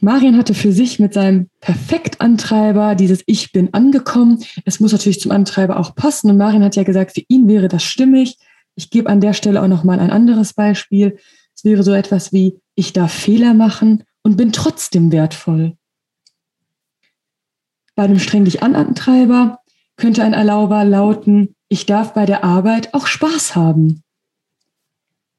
Marian 0.00 0.36
hatte 0.36 0.54
für 0.54 0.72
sich 0.72 0.98
mit 0.98 1.14
seinem 1.14 1.48
Perfektantreiber 1.60 2.96
dieses 2.96 3.22
Ich 3.26 3.52
bin 3.52 3.72
angekommen. 3.72 4.42
Es 4.64 4.80
muss 4.80 4.90
natürlich 4.90 5.20
zum 5.20 5.30
Antreiber 5.30 5.78
auch 5.78 5.94
passen. 5.94 6.28
Und 6.28 6.38
Marian 6.38 6.64
hat 6.64 6.74
ja 6.74 6.82
gesagt, 6.82 7.12
für 7.12 7.22
ihn 7.28 7.46
wäre 7.46 7.68
das 7.68 7.84
stimmig. 7.84 8.36
Ich 8.74 8.90
gebe 8.90 9.08
an 9.08 9.20
der 9.20 9.32
Stelle 9.32 9.62
auch 9.62 9.68
nochmal 9.68 10.00
ein 10.00 10.10
anderes 10.10 10.54
Beispiel. 10.54 11.18
Es 11.62 11.70
wäre 11.70 11.84
so 11.84 11.92
etwas 11.92 12.32
wie, 12.32 12.58
ich 12.74 12.92
darf 12.92 13.12
Fehler 13.12 13.54
machen 13.54 14.02
und 14.24 14.36
bin 14.36 14.50
trotzdem 14.50 15.12
wertvoll. 15.12 15.76
Bei 17.94 18.08
dem 18.08 18.18
streng 18.18 18.44
dich 18.44 18.64
an 18.64 18.74
Antreiber 18.74 19.60
könnte 19.96 20.24
ein 20.24 20.32
Erlauber 20.32 20.84
lauten, 20.84 21.54
ich 21.68 21.86
darf 21.86 22.14
bei 22.14 22.26
der 22.26 22.42
Arbeit 22.42 22.94
auch 22.94 23.06
Spaß 23.06 23.54
haben. 23.54 24.02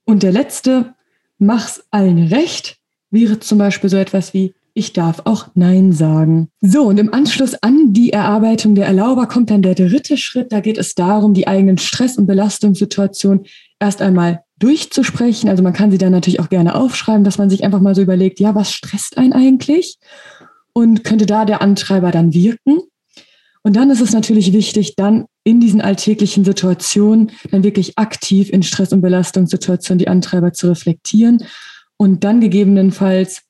Und 0.05 0.23
der 0.23 0.31
letzte, 0.31 0.95
mach's 1.39 1.83
allen 1.91 2.27
recht, 2.27 2.77
wäre 3.09 3.41
zum 3.41 3.57
Beispiel 3.57 3.89
so 3.89 3.97
etwas 3.97 4.33
wie, 4.33 4.53
ich 4.73 4.93
darf 4.93 5.23
auch 5.25 5.49
Nein 5.55 5.91
sagen. 5.91 6.47
So, 6.61 6.83
und 6.83 6.99
im 6.99 7.13
Anschluss 7.13 7.55
an 7.55 7.91
die 7.91 8.11
Erarbeitung 8.11 8.75
der 8.75 8.85
Erlauber 8.85 9.27
kommt 9.27 9.49
dann 9.49 9.61
der 9.61 9.75
dritte 9.75 10.15
Schritt. 10.15 10.53
Da 10.53 10.61
geht 10.61 10.77
es 10.77 10.95
darum, 10.95 11.33
die 11.33 11.47
eigenen 11.47 11.79
Stress- 11.79 12.17
und 12.17 12.27
Belastungssituationen 12.27 13.45
erst 13.79 14.01
einmal 14.01 14.45
durchzusprechen. 14.63 15.49
Also 15.49 15.61
man 15.61 15.73
kann 15.73 15.91
sie 15.91 15.97
dann 15.97 16.11
natürlich 16.11 16.39
auch 16.39 16.49
gerne 16.49 16.75
aufschreiben, 16.75 17.23
dass 17.23 17.37
man 17.37 17.49
sich 17.49 17.63
einfach 17.63 17.81
mal 17.81 17.95
so 17.95 18.01
überlegt, 18.01 18.39
ja, 18.39 18.55
was 18.55 18.71
stresst 18.71 19.17
einen 19.17 19.33
eigentlich? 19.33 19.97
Und 20.73 21.03
könnte 21.03 21.25
da 21.25 21.45
der 21.45 21.61
Antreiber 21.61 22.11
dann 22.11 22.33
wirken? 22.33 22.79
Und 23.61 23.75
dann 23.75 23.89
ist 23.89 24.01
es 24.01 24.13
natürlich 24.13 24.53
wichtig, 24.53 24.95
dann 24.95 25.25
in 25.43 25.59
diesen 25.59 25.81
alltäglichen 25.81 26.45
Situationen 26.45 27.31
dann 27.51 27.63
wirklich 27.63 27.97
aktiv 27.97 28.49
in 28.49 28.63
Stress- 28.63 28.93
und 28.93 29.01
Belastungssituationen 29.01 29.99
die 29.99 30.07
Antreiber 30.07 30.53
zu 30.53 30.69
reflektieren 30.69 31.45
und 31.97 32.23
dann 32.23 32.41
gegebenenfalls 32.41 33.43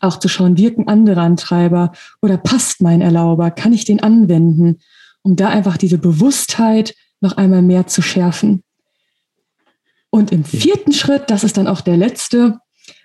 auch 0.00 0.18
zu 0.18 0.28
schauen, 0.28 0.56
wirken 0.56 0.88
andere 0.88 1.20
Antreiber 1.20 1.92
oder 2.22 2.38
passt 2.38 2.80
mein 2.80 3.02
Erlauber, 3.02 3.50
kann 3.50 3.72
ich 3.72 3.84
den 3.84 4.02
anwenden, 4.02 4.78
um 5.22 5.36
da 5.36 5.48
einfach 5.48 5.76
diese 5.76 5.98
Bewusstheit 5.98 6.94
noch 7.20 7.36
einmal 7.36 7.62
mehr 7.62 7.86
zu 7.86 8.00
schärfen. 8.00 8.62
Und 10.10 10.32
im 10.32 10.44
vierten 10.44 10.92
Schritt, 10.92 11.24
das 11.28 11.44
ist 11.44 11.56
dann 11.56 11.68
auch 11.68 11.80
der 11.80 11.96
letzte, 11.96 12.58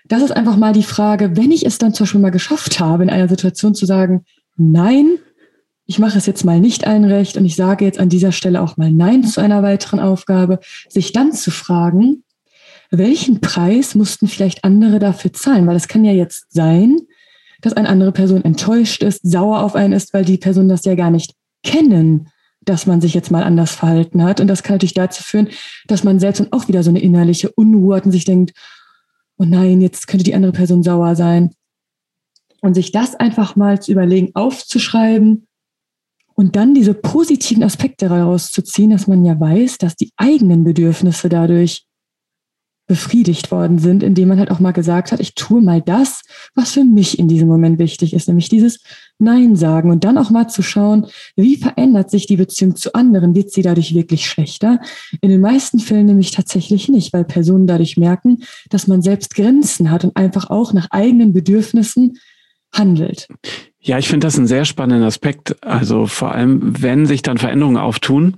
das 0.08 0.22
ist 0.22 0.32
einfach 0.32 0.56
mal 0.56 0.72
die 0.72 0.82
Frage, 0.82 1.36
wenn 1.36 1.50
ich 1.50 1.64
es 1.64 1.78
dann 1.78 1.94
zum 1.94 2.04
Beispiel 2.04 2.20
mal 2.20 2.30
geschafft 2.30 2.80
habe, 2.80 3.02
in 3.02 3.10
einer 3.10 3.28
Situation 3.28 3.74
zu 3.74 3.86
sagen, 3.86 4.24
nein, 4.56 5.18
ich 5.86 5.98
mache 5.98 6.18
es 6.18 6.26
jetzt 6.26 6.44
mal 6.44 6.60
nicht 6.60 6.86
allen 6.86 7.04
recht 7.04 7.36
und 7.36 7.44
ich 7.44 7.54
sage 7.54 7.84
jetzt 7.84 8.00
an 8.00 8.08
dieser 8.08 8.32
Stelle 8.32 8.60
auch 8.60 8.76
mal 8.76 8.90
Nein 8.90 9.22
zu 9.22 9.40
einer 9.40 9.62
weiteren 9.62 10.00
Aufgabe, 10.00 10.58
sich 10.88 11.12
dann 11.12 11.32
zu 11.32 11.52
fragen, 11.52 12.24
welchen 12.90 13.40
Preis 13.40 13.94
mussten 13.94 14.26
vielleicht 14.26 14.64
andere 14.64 14.98
dafür 14.98 15.32
zahlen? 15.32 15.66
Weil 15.66 15.76
es 15.76 15.88
kann 15.88 16.04
ja 16.04 16.12
jetzt 16.12 16.46
sein, 16.50 16.98
dass 17.60 17.72
eine 17.72 17.88
andere 17.88 18.12
Person 18.12 18.44
enttäuscht 18.44 19.02
ist, 19.02 19.20
sauer 19.22 19.62
auf 19.62 19.74
einen 19.74 19.92
ist, 19.92 20.12
weil 20.12 20.24
die 20.24 20.38
Person 20.38 20.68
das 20.68 20.84
ja 20.84 20.94
gar 20.94 21.10
nicht 21.10 21.34
kennen, 21.62 22.28
dass 22.66 22.86
man 22.86 23.00
sich 23.00 23.14
jetzt 23.14 23.30
mal 23.30 23.42
anders 23.42 23.72
verhalten 23.72 24.22
hat. 24.22 24.40
Und 24.40 24.48
das 24.48 24.62
kann 24.62 24.74
natürlich 24.74 24.94
dazu 24.94 25.22
führen, 25.22 25.48
dass 25.86 26.04
man 26.04 26.18
selbst 26.20 26.40
dann 26.40 26.52
auch 26.52 26.68
wieder 26.68 26.82
so 26.82 26.90
eine 26.90 27.00
innerliche 27.00 27.50
Unruhe 27.52 27.96
hat 27.96 28.04
und 28.04 28.12
sich 28.12 28.24
denkt, 28.24 28.52
oh 29.38 29.44
nein, 29.44 29.80
jetzt 29.80 30.06
könnte 30.08 30.24
die 30.24 30.34
andere 30.34 30.52
Person 30.52 30.82
sauer 30.82 31.14
sein. 31.16 31.52
Und 32.60 32.74
sich 32.74 32.92
das 32.92 33.14
einfach 33.14 33.54
mal 33.56 33.80
zu 33.80 33.92
überlegen, 33.92 34.34
aufzuschreiben 34.34 35.46
und 36.34 36.56
dann 36.56 36.74
diese 36.74 36.94
positiven 36.94 37.62
Aspekte 37.62 38.08
daraus 38.08 38.50
zu 38.50 38.62
ziehen, 38.62 38.90
dass 38.90 39.06
man 39.06 39.24
ja 39.24 39.38
weiß, 39.38 39.78
dass 39.78 39.96
die 39.96 40.12
eigenen 40.16 40.64
Bedürfnisse 40.64 41.28
dadurch 41.28 41.86
befriedigt 42.86 43.50
worden 43.50 43.78
sind, 43.78 44.02
indem 44.02 44.28
man 44.28 44.38
halt 44.38 44.50
auch 44.50 44.60
mal 44.60 44.72
gesagt 44.72 45.10
hat, 45.10 45.20
ich 45.20 45.34
tue 45.34 45.60
mal 45.60 45.82
das, 45.82 46.22
was 46.54 46.72
für 46.72 46.84
mich 46.84 47.18
in 47.18 47.26
diesem 47.28 47.48
Moment 47.48 47.78
wichtig 47.78 48.14
ist, 48.14 48.28
nämlich 48.28 48.48
dieses 48.48 48.80
Nein 49.18 49.56
sagen 49.56 49.90
und 49.90 50.04
dann 50.04 50.18
auch 50.18 50.30
mal 50.30 50.48
zu 50.48 50.62
schauen, 50.62 51.06
wie 51.34 51.56
verändert 51.56 52.10
sich 52.10 52.26
die 52.26 52.36
Beziehung 52.36 52.76
zu 52.76 52.94
anderen? 52.94 53.34
Wird 53.34 53.50
sie 53.50 53.62
dadurch 53.62 53.94
wirklich 53.94 54.26
schlechter? 54.26 54.80
In 55.20 55.30
den 55.30 55.40
meisten 55.40 55.78
Fällen 55.78 56.06
nämlich 56.06 56.30
tatsächlich 56.30 56.88
nicht, 56.88 57.12
weil 57.12 57.24
Personen 57.24 57.66
dadurch 57.66 57.96
merken, 57.96 58.42
dass 58.70 58.86
man 58.86 59.02
selbst 59.02 59.34
Grenzen 59.34 59.90
hat 59.90 60.04
und 60.04 60.16
einfach 60.16 60.50
auch 60.50 60.72
nach 60.72 60.88
eigenen 60.90 61.32
Bedürfnissen 61.32 62.18
handelt. 62.72 63.28
Ja, 63.80 63.98
ich 63.98 64.08
finde 64.08 64.26
das 64.26 64.36
einen 64.36 64.48
sehr 64.48 64.64
spannenden 64.64 65.06
Aspekt. 65.06 65.62
Also 65.64 66.06
vor 66.06 66.32
allem, 66.32 66.82
wenn 66.82 67.06
sich 67.06 67.22
dann 67.22 67.38
Veränderungen 67.38 67.76
auftun. 67.76 68.34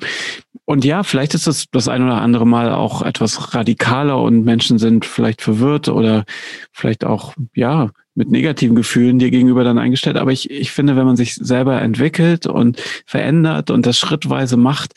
Und 0.68 0.84
ja, 0.84 1.02
vielleicht 1.02 1.32
ist 1.32 1.46
das 1.46 1.64
das 1.70 1.88
ein 1.88 2.02
oder 2.02 2.20
andere 2.20 2.46
Mal 2.46 2.70
auch 2.74 3.00
etwas 3.00 3.54
radikaler 3.54 4.20
und 4.20 4.44
Menschen 4.44 4.78
sind 4.78 5.06
vielleicht 5.06 5.40
verwirrt 5.40 5.88
oder 5.88 6.26
vielleicht 6.72 7.06
auch, 7.06 7.32
ja, 7.54 7.88
mit 8.14 8.30
negativen 8.30 8.76
Gefühlen 8.76 9.18
dir 9.18 9.30
gegenüber 9.30 9.64
dann 9.64 9.78
eingestellt. 9.78 10.18
Aber 10.18 10.30
ich, 10.30 10.50
ich 10.50 10.70
finde, 10.70 10.94
wenn 10.94 11.06
man 11.06 11.16
sich 11.16 11.36
selber 11.36 11.80
entwickelt 11.80 12.46
und 12.46 12.82
verändert 13.06 13.70
und 13.70 13.86
das 13.86 13.98
schrittweise 13.98 14.58
macht, 14.58 14.92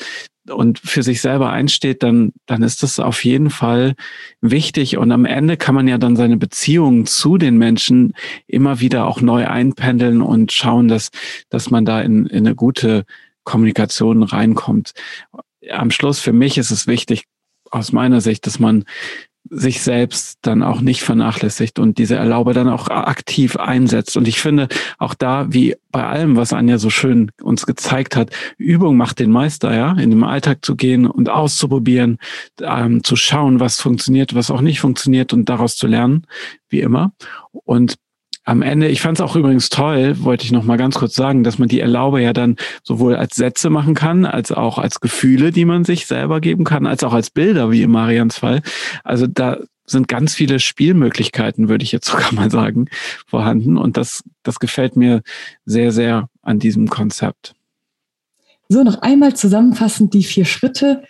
und 0.49 0.79
für 0.79 1.03
sich 1.03 1.21
selber 1.21 1.51
einsteht, 1.51 2.03
dann, 2.03 2.33
dann 2.47 2.63
ist 2.63 2.83
das 2.83 2.99
auf 2.99 3.23
jeden 3.23 3.51
Fall 3.51 3.93
wichtig. 4.41 4.97
Und 4.97 5.11
am 5.13 5.23
Ende 5.23 5.55
kann 5.55 5.75
man 5.75 5.87
ja 5.87 5.99
dann 5.99 6.17
seine 6.17 6.35
Beziehungen 6.35 7.05
zu 7.05 7.37
den 7.37 7.57
Menschen 7.57 8.13
immer 8.47 8.81
wieder 8.81 9.05
auch 9.05 9.21
neu 9.21 9.47
einpendeln 9.47 10.21
und 10.21 10.51
schauen, 10.51 10.87
dass, 10.89 11.11
dass 11.49 11.69
man 11.69 11.85
da 11.85 12.01
in, 12.01 12.25
in 12.25 12.45
eine 12.45 12.55
gute 12.55 13.05
Kommunikation 13.43 14.23
reinkommt. 14.23 14.93
Am 15.69 15.91
Schluss 15.91 16.19
für 16.19 16.33
mich 16.33 16.57
ist 16.57 16.71
es 16.71 16.87
wichtig, 16.87 17.25
aus 17.69 17.91
meiner 17.91 18.21
Sicht, 18.21 18.45
dass 18.47 18.59
man 18.59 18.85
sich 19.49 19.81
selbst 19.81 20.37
dann 20.43 20.61
auch 20.61 20.81
nicht 20.81 21.01
vernachlässigt 21.01 21.79
und 21.79 21.97
diese 21.97 22.15
Erlaube 22.15 22.53
dann 22.53 22.69
auch 22.69 22.89
aktiv 22.89 23.57
einsetzt. 23.57 24.15
Und 24.15 24.27
ich 24.27 24.39
finde 24.39 24.67
auch 24.97 25.13
da, 25.13 25.51
wie 25.51 25.75
bei 25.91 26.05
allem, 26.05 26.35
was 26.35 26.53
Anja 26.53 26.77
so 26.77 26.89
schön 26.89 27.31
uns 27.41 27.65
gezeigt 27.65 28.15
hat, 28.15 28.29
Übung 28.57 28.97
macht 28.97 29.19
den 29.19 29.31
Meister, 29.31 29.75
ja, 29.75 29.93
in 29.93 30.11
den 30.11 30.23
Alltag 30.23 30.63
zu 30.63 30.75
gehen 30.75 31.07
und 31.07 31.29
auszuprobieren, 31.29 32.17
ähm, 32.61 33.03
zu 33.03 33.15
schauen, 33.15 33.59
was 33.59 33.81
funktioniert, 33.81 34.35
was 34.35 34.51
auch 34.51 34.61
nicht 34.61 34.79
funktioniert 34.79 35.33
und 35.33 35.49
daraus 35.49 35.75
zu 35.75 35.87
lernen, 35.87 36.27
wie 36.69 36.81
immer. 36.81 37.13
Und 37.51 37.95
am 38.51 38.61
Ende, 38.61 38.89
ich 38.89 38.99
fand 38.99 39.17
es 39.17 39.21
auch 39.21 39.37
übrigens 39.37 39.69
toll, 39.69 40.21
wollte 40.25 40.43
ich 40.43 40.51
noch 40.51 40.65
mal 40.65 40.75
ganz 40.75 40.95
kurz 40.95 41.15
sagen, 41.15 41.45
dass 41.45 41.57
man 41.57 41.69
die 41.69 41.79
Erlaube 41.79 42.21
ja 42.21 42.33
dann 42.33 42.57
sowohl 42.83 43.15
als 43.15 43.37
Sätze 43.37 43.69
machen 43.69 43.95
kann, 43.95 44.25
als 44.25 44.51
auch 44.51 44.77
als 44.77 44.99
Gefühle, 44.99 45.51
die 45.51 45.63
man 45.63 45.85
sich 45.85 46.05
selber 46.05 46.41
geben 46.41 46.65
kann, 46.65 46.85
als 46.85 47.05
auch 47.05 47.13
als 47.13 47.29
Bilder, 47.29 47.71
wie 47.71 47.81
in 47.81 47.91
Marians 47.91 48.37
Fall. 48.37 48.61
Also 49.05 49.25
da 49.25 49.59
sind 49.85 50.09
ganz 50.09 50.35
viele 50.35 50.59
Spielmöglichkeiten, 50.59 51.69
würde 51.69 51.85
ich 51.85 51.93
jetzt 51.93 52.07
sogar 52.11 52.33
mal 52.33 52.51
sagen, 52.51 52.89
vorhanden. 53.25 53.77
Und 53.77 53.95
das, 53.95 54.21
das 54.43 54.59
gefällt 54.59 54.97
mir 54.97 55.21
sehr, 55.63 55.93
sehr 55.93 56.27
an 56.41 56.59
diesem 56.59 56.89
Konzept. 56.89 57.53
So, 58.67 58.83
noch 58.83 59.01
einmal 59.01 59.33
zusammenfassend 59.33 60.13
die 60.13 60.23
vier 60.23 60.43
Schritte. 60.43 61.03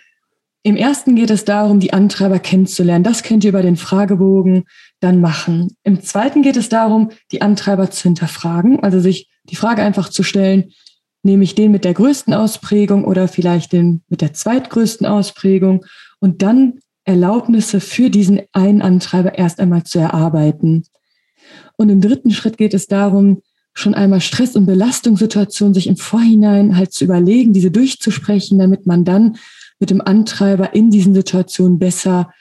Im 0.64 0.76
ersten 0.76 1.16
geht 1.16 1.30
es 1.30 1.44
darum, 1.44 1.80
die 1.80 1.92
Antreiber 1.92 2.38
kennenzulernen. 2.38 3.02
Das 3.02 3.24
könnt 3.24 3.42
ihr 3.42 3.50
über 3.50 3.62
den 3.62 3.76
Fragebogen 3.76 4.64
dann 5.00 5.20
machen. 5.20 5.76
Im 5.82 6.02
zweiten 6.02 6.42
geht 6.42 6.56
es 6.56 6.68
darum, 6.68 7.10
die 7.32 7.42
Antreiber 7.42 7.90
zu 7.90 8.04
hinterfragen, 8.04 8.80
also 8.80 9.00
sich 9.00 9.28
die 9.44 9.56
Frage 9.56 9.82
einfach 9.82 10.08
zu 10.08 10.22
stellen, 10.22 10.72
nehme 11.24 11.42
ich 11.42 11.56
den 11.56 11.72
mit 11.72 11.84
der 11.84 11.94
größten 11.94 12.32
Ausprägung 12.32 13.04
oder 13.04 13.26
vielleicht 13.26 13.72
den 13.72 14.02
mit 14.08 14.20
der 14.20 14.34
zweitgrößten 14.34 15.06
Ausprägung 15.06 15.84
und 16.20 16.42
dann 16.42 16.78
Erlaubnisse 17.04 17.80
für 17.80 18.10
diesen 18.10 18.42
einen 18.52 18.82
Antreiber 18.82 19.36
erst 19.36 19.58
einmal 19.58 19.82
zu 19.82 19.98
erarbeiten. 19.98 20.84
Und 21.76 21.88
im 21.88 22.00
dritten 22.00 22.30
Schritt 22.30 22.56
geht 22.56 22.74
es 22.74 22.86
darum, 22.86 23.42
schon 23.74 23.94
einmal 23.94 24.20
Stress- 24.20 24.54
und 24.54 24.66
Belastungssituationen 24.66 25.74
sich 25.74 25.86
im 25.88 25.96
Vorhinein 25.96 26.76
halt 26.76 26.92
zu 26.92 27.04
überlegen, 27.04 27.52
diese 27.52 27.70
durchzusprechen, 27.70 28.58
damit 28.58 28.86
man 28.86 29.04
dann 29.04 29.36
mit 29.82 29.90
dem 29.90 30.00
Antreiber 30.00 30.74
in 30.74 30.92
diesen 30.92 31.12
Situationen 31.12 31.80
besser 31.80 32.32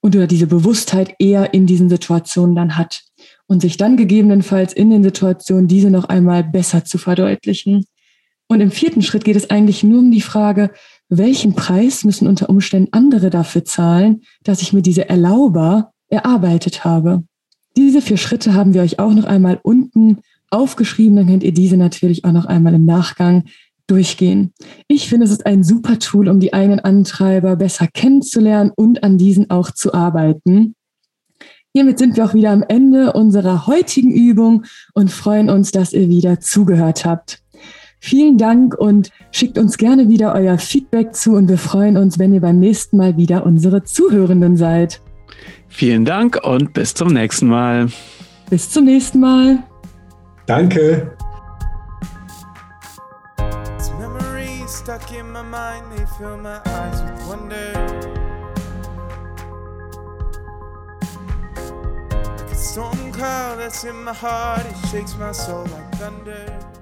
und 0.00 0.16
oder 0.16 0.26
diese 0.26 0.46
Bewusstheit 0.46 1.14
eher 1.18 1.52
in 1.52 1.66
diesen 1.66 1.90
Situationen 1.90 2.56
dann 2.56 2.78
hat 2.78 3.02
und 3.46 3.60
sich 3.60 3.76
dann 3.76 3.98
gegebenenfalls 3.98 4.72
in 4.72 4.88
den 4.88 5.02
Situationen 5.02 5.68
diese 5.68 5.90
noch 5.90 6.06
einmal 6.06 6.42
besser 6.42 6.86
zu 6.86 6.96
verdeutlichen. 6.96 7.84
Und 8.48 8.62
im 8.62 8.70
vierten 8.70 9.02
Schritt 9.02 9.24
geht 9.24 9.36
es 9.36 9.50
eigentlich 9.50 9.84
nur 9.84 9.98
um 9.98 10.10
die 10.10 10.22
Frage, 10.22 10.70
welchen 11.10 11.52
Preis 11.52 12.04
müssen 12.04 12.26
unter 12.26 12.48
Umständen 12.48 12.88
andere 12.92 13.28
dafür 13.28 13.66
zahlen, 13.66 14.22
dass 14.42 14.62
ich 14.62 14.72
mir 14.72 14.80
diese 14.80 15.10
Erlauber 15.10 15.92
erarbeitet 16.08 16.86
habe. 16.86 17.24
Diese 17.76 18.00
vier 18.00 18.16
Schritte 18.16 18.54
haben 18.54 18.72
wir 18.72 18.80
euch 18.80 18.98
auch 18.98 19.12
noch 19.12 19.24
einmal 19.24 19.60
unten 19.62 20.20
aufgeschrieben, 20.48 21.16
dann 21.16 21.26
könnt 21.26 21.42
ihr 21.42 21.52
diese 21.52 21.76
natürlich 21.76 22.24
auch 22.24 22.32
noch 22.32 22.46
einmal 22.46 22.72
im 22.72 22.86
Nachgang 22.86 23.44
durchgehen. 23.88 24.52
Ich 24.86 25.08
finde, 25.08 25.26
es 25.26 25.32
ist 25.32 25.46
ein 25.46 25.64
super 25.64 25.98
Tool, 25.98 26.28
um 26.28 26.38
die 26.38 26.52
eigenen 26.52 26.80
Antreiber 26.80 27.56
besser 27.56 27.86
kennenzulernen 27.86 28.70
und 28.76 29.02
an 29.02 29.18
diesen 29.18 29.50
auch 29.50 29.70
zu 29.70 29.94
arbeiten. 29.94 30.74
Hiermit 31.74 31.98
sind 31.98 32.16
wir 32.16 32.24
auch 32.24 32.34
wieder 32.34 32.50
am 32.50 32.64
Ende 32.66 33.12
unserer 33.12 33.66
heutigen 33.66 34.10
Übung 34.10 34.64
und 34.94 35.10
freuen 35.10 35.50
uns, 35.50 35.70
dass 35.70 35.92
ihr 35.92 36.08
wieder 36.08 36.40
zugehört 36.40 37.04
habt. 37.04 37.42
Vielen 38.00 38.38
Dank 38.38 38.74
und 38.74 39.10
schickt 39.32 39.58
uns 39.58 39.76
gerne 39.76 40.08
wieder 40.08 40.34
euer 40.34 40.58
Feedback 40.58 41.14
zu 41.14 41.32
und 41.32 41.48
wir 41.48 41.58
freuen 41.58 41.96
uns, 41.96 42.18
wenn 42.18 42.32
ihr 42.32 42.40
beim 42.40 42.60
nächsten 42.60 42.96
Mal 42.96 43.16
wieder 43.16 43.44
unsere 43.44 43.82
Zuhörenden 43.82 44.56
seid. 44.56 45.00
Vielen 45.68 46.04
Dank 46.04 46.40
und 46.44 46.72
bis 46.72 46.94
zum 46.94 47.08
nächsten 47.08 47.48
Mal. 47.48 47.88
Bis 48.50 48.70
zum 48.70 48.84
nächsten 48.84 49.20
Mal. 49.20 49.62
Danke. 50.46 51.12
Stuck 54.88 55.12
in 55.12 55.30
my 55.30 55.42
mind, 55.42 55.92
they 55.92 56.06
fill 56.16 56.38
my 56.38 56.62
eyes 56.64 57.02
with 57.02 57.28
wonder. 57.28 57.72
Like 62.38 62.50
a 62.50 62.54
storm 62.54 63.12
cloud 63.12 63.58
that's 63.58 63.84
in 63.84 64.02
my 64.02 64.14
heart, 64.14 64.64
it 64.64 64.88
shakes 64.88 65.14
my 65.18 65.32
soul 65.32 65.66
like 65.66 65.92
thunder. 65.96 66.77